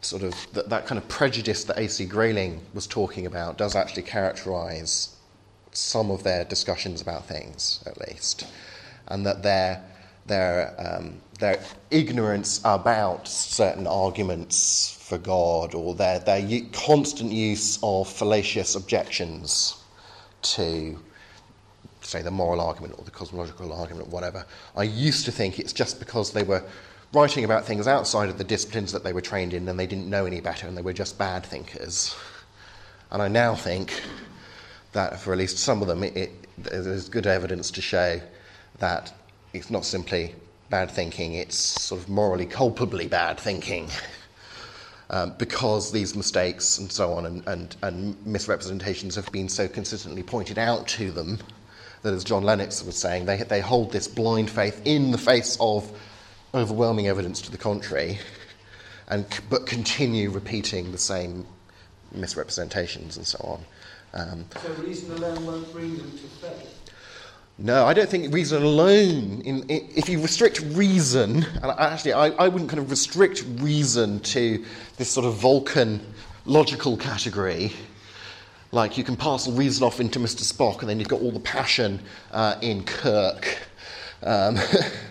sort 0.01 0.23
of 0.23 0.33
that, 0.53 0.69
that 0.69 0.87
kind 0.87 0.97
of 0.97 1.07
prejudice 1.07 1.63
that 1.65 1.77
A.C. 1.77 2.05
Grayling 2.05 2.61
was 2.73 2.87
talking 2.87 3.25
about 3.25 3.57
does 3.57 3.75
actually 3.75 4.03
characterize 4.03 5.15
some 5.71 6.09
of 6.09 6.23
their 6.23 6.45
discussions 6.45 7.01
about 7.01 7.25
things, 7.25 7.83
at 7.85 7.97
least, 8.09 8.45
and 9.07 9.25
that 9.25 9.43
their 9.43 9.83
their 10.25 10.73
um, 10.77 11.21
their 11.39 11.59
ignorance 11.91 12.59
about 12.63 13.27
certain 13.27 13.87
arguments 13.87 14.97
for 15.01 15.17
God 15.17 15.73
or 15.75 15.95
their 15.95 16.19
their 16.19 16.61
constant 16.71 17.31
use 17.31 17.79
of 17.83 18.07
fallacious 18.07 18.75
objections 18.75 19.75
to 20.41 20.97
say, 22.09 22.21
the 22.21 22.31
moral 22.31 22.59
argument 22.59 22.95
or 22.97 23.05
the 23.05 23.11
cosmological 23.11 23.71
argument, 23.71 24.07
or 24.07 24.09
whatever. 24.09 24.45
I 24.75 24.83
used 24.83 25.25
to 25.25 25.31
think 25.31 25.59
it's 25.59 25.73
just 25.73 25.99
because 25.99 26.31
they 26.31 26.43
were 26.43 26.63
writing 27.13 27.43
about 27.43 27.65
things 27.65 27.87
outside 27.87 28.29
of 28.29 28.37
the 28.37 28.43
disciplines 28.43 28.91
that 28.91 29.03
they 29.03 29.13
were 29.13 29.21
trained 29.21 29.53
in 29.53 29.67
and 29.67 29.79
they 29.79 29.87
didn't 29.87 30.09
know 30.09 30.25
any 30.25 30.41
better 30.41 30.67
and 30.67 30.77
they 30.77 30.81
were 30.81 30.93
just 30.93 31.17
bad 31.17 31.45
thinkers. 31.45 32.15
And 33.11 33.21
I 33.21 33.27
now 33.27 33.55
think 33.55 34.01
that 34.91 35.19
for 35.19 35.31
at 35.31 35.39
least 35.39 35.57
some 35.57 35.81
of 35.81 35.87
them, 35.87 36.03
it, 36.03 36.15
it, 36.15 36.31
there's 36.57 37.09
good 37.09 37.25
evidence 37.25 37.71
to 37.71 37.81
show 37.81 38.21
that 38.77 39.13
it's 39.53 39.69
not 39.71 39.85
simply 39.85 40.35
bad 40.69 40.91
thinking, 40.91 41.33
it's 41.33 41.57
sort 41.57 42.01
of 42.01 42.09
morally 42.09 42.45
culpably 42.45 43.07
bad 43.07 43.39
thinking. 43.39 43.89
Um, 45.11 45.33
because 45.39 45.91
these 45.91 46.15
mistakes 46.15 46.77
and 46.77 46.91
so 46.91 47.13
on 47.13 47.25
and, 47.25 47.47
and, 47.47 47.75
and 47.81 48.27
misrepresentations 48.27 49.15
have 49.15 49.31
been 49.31 49.49
so 49.49 49.67
consistently 49.67 50.21
pointed 50.21 50.59
out 50.59 50.87
to 50.89 51.09
them 51.09 51.39
that, 52.03 52.13
as 52.13 52.23
John 52.23 52.43
Lennox 52.43 52.83
was 52.85 52.95
saying, 52.95 53.25
they, 53.25 53.37
they 53.37 53.59
hold 53.59 53.91
this 53.91 54.07
blind 54.07 54.51
faith 54.51 54.79
in 54.85 55.09
the 55.09 55.17
face 55.17 55.57
of 55.59 55.91
overwhelming 56.53 57.07
evidence 57.07 57.41
to 57.41 57.51
the 57.51 57.57
contrary, 57.57 58.19
and, 59.07 59.25
but 59.49 59.65
continue 59.65 60.29
repeating 60.29 60.91
the 60.91 60.97
same 60.97 61.45
misrepresentations 62.11 63.17
and 63.17 63.25
so 63.25 63.39
on. 63.43 63.65
Um, 64.13 64.45
so 64.61 64.83
reason 64.83 65.11
alone 65.11 65.45
won't 65.45 65.71
bring 65.71 65.97
them 65.97 66.11
to 66.11 66.17
faith? 66.17 66.75
No, 67.61 67.85
I 67.85 67.93
don't 67.93 68.09
think 68.09 68.33
reason 68.33 68.63
alone, 68.63 69.41
in, 69.41 69.63
in, 69.63 69.89
if 69.93 70.07
you 70.07 70.21
restrict 70.21 70.61
reason, 70.61 71.43
and 71.61 71.65
actually 71.65 72.13
I, 72.13 72.27
I 72.29 72.47
wouldn't 72.47 72.69
kind 72.69 72.81
of 72.81 72.89
restrict 72.89 73.43
reason 73.57 74.21
to 74.21 74.63
this 74.95 75.11
sort 75.11 75.25
of 75.25 75.33
Vulcan 75.35 75.99
logical 76.45 76.95
category, 76.95 77.73
like 78.71 78.97
you 78.97 79.03
can 79.03 79.17
parcel 79.17 79.51
reason 79.51 79.83
off 79.83 79.99
into 79.99 80.19
Mr. 80.19 80.41
Spock, 80.41 80.79
and 80.79 80.89
then 80.89 80.99
you've 80.99 81.09
got 81.09 81.21
all 81.21 81.31
the 81.31 81.39
passion 81.41 81.99
uh, 82.31 82.55
in 82.61 82.83
Kirk. 82.85 83.57
Um, 84.23 84.57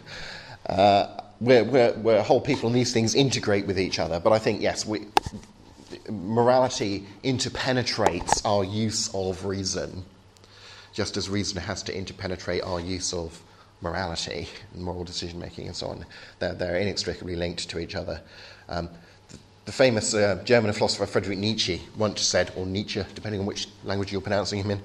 uh, 0.70 1.17
where, 1.40 1.64
where, 1.64 1.92
where, 1.92 2.22
whole 2.22 2.40
people 2.40 2.68
and 2.68 2.76
these 2.76 2.92
things 2.92 3.14
integrate 3.14 3.66
with 3.66 3.78
each 3.78 3.98
other. 3.98 4.18
But 4.20 4.32
I 4.32 4.38
think, 4.38 4.60
yes, 4.60 4.84
we, 4.84 5.06
morality 6.08 7.06
interpenetrates 7.22 8.44
our 8.44 8.64
use 8.64 9.12
of 9.14 9.44
reason, 9.44 10.04
just 10.92 11.16
as 11.16 11.28
reason 11.28 11.60
has 11.60 11.82
to 11.84 11.96
interpenetrate 11.96 12.64
our 12.64 12.80
use 12.80 13.12
of 13.12 13.40
morality 13.80 14.48
and 14.74 14.82
moral 14.82 15.04
decision 15.04 15.38
making 15.38 15.66
and 15.66 15.76
so 15.76 15.88
on. 15.88 16.04
They're, 16.40 16.54
they're 16.54 16.76
inextricably 16.76 17.36
linked 17.36 17.68
to 17.70 17.78
each 17.78 17.94
other. 17.94 18.20
Um, 18.68 18.88
the 19.64 19.72
famous 19.72 20.14
uh, 20.14 20.40
German 20.44 20.72
philosopher 20.72 21.04
Friedrich 21.04 21.38
Nietzsche 21.38 21.82
once 21.96 22.22
said, 22.22 22.52
or 22.56 22.64
Nietzsche, 22.64 23.04
depending 23.14 23.40
on 23.40 23.46
which 23.46 23.68
language 23.84 24.10
you're 24.10 24.22
pronouncing 24.22 24.60
him 24.60 24.70
in, 24.70 24.80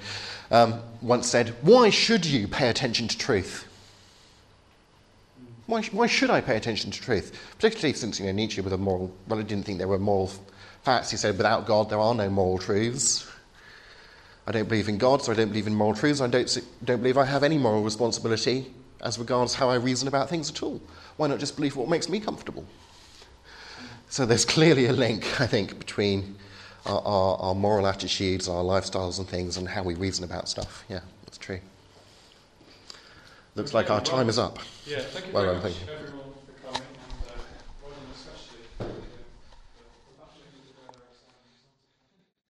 um, 0.52 0.82
once 1.02 1.28
said, 1.28 1.56
Why 1.62 1.90
should 1.90 2.26
you 2.26 2.50
pay 2.50 2.70
attention 2.70 3.08
to 3.08 3.18
truth? 3.18 3.66
Why, 5.66 5.82
why 5.84 6.08
should 6.08 6.30
I 6.30 6.42
pay 6.42 6.58
attention 6.58 6.92
to 6.92 7.02
truth? 7.02 7.40
Particularly 7.56 7.94
since 7.94 8.20
you 8.20 8.26
know, 8.26 8.32
Nietzsche 8.32 8.62
with 8.62 8.74
a 8.74 8.78
moral, 8.78 9.16
well, 9.28 9.40
he 9.40 9.46
didn't 9.46 9.66
think 9.66 9.78
there 9.78 9.88
were 9.88 10.00
moral 10.00 10.32
facts. 10.84 11.12
He 11.12 11.18
said, 11.18 11.38
without 11.38 11.66
God, 11.66 11.90
there 11.90 12.00
are 12.00 12.14
no 12.14 12.30
moral 12.30 12.58
truths. 12.58 13.28
I 14.46 14.52
don't 14.52 14.68
believe 14.68 14.90
in 14.90 14.98
God, 14.98 15.22
so 15.22 15.32
I 15.32 15.36
don't 15.36 15.48
believe 15.48 15.68
in 15.68 15.76
moral 15.76 15.94
truths. 15.94 16.20
I 16.20 16.28
don't, 16.28 16.58
don't 16.84 17.00
believe 17.02 17.18
I 17.18 17.26
have 17.26 17.44
any 17.44 17.58
moral 17.58 17.82
responsibility 17.82 18.74
as 19.02 19.18
regards 19.18 19.54
how 19.54 19.70
I 19.70 19.76
reason 19.76 20.08
about 20.08 20.30
things 20.30 20.50
at 20.50 20.62
all. 20.62 20.82
Why 21.16 21.28
not 21.28 21.40
just 21.40 21.56
believe 21.56 21.76
what 21.76 21.88
makes 21.88 22.10
me 22.10 22.20
comfortable? 22.20 22.66
So 24.10 24.26
there's 24.26 24.46
clearly 24.46 24.86
a 24.88 24.94
link, 24.94 25.42
I 25.42 25.48
think, 25.48 25.80
between 25.80 26.36
our, 26.86 27.02
our, 27.02 27.38
our 27.38 27.56
moral 27.56 27.88
attitudes, 27.88 28.50
our 28.50 28.64
lifestyles, 28.64 29.18
and 29.18 29.28
things, 29.28 29.58
and 29.58 29.68
how 29.68 29.84
we 29.84 29.96
reason 29.96 30.26
about 30.26 30.50
stuff. 30.50 30.84
Yeah, 30.90 31.00
that's 31.26 31.38
true. 31.38 31.60
Looks 33.56 33.74
like 33.74 33.90
our 33.90 34.02
time 34.02 34.30
is 34.30 34.38
up. 34.40 34.60
Yeah, 34.86 35.00
thank 35.00 35.28
you 35.28 35.34
well 35.34 35.44
very 35.44 35.54
done, 35.56 35.64
much, 35.64 35.74
thank 35.74 35.82
you. 35.82 35.88
Everyone. 35.94 36.23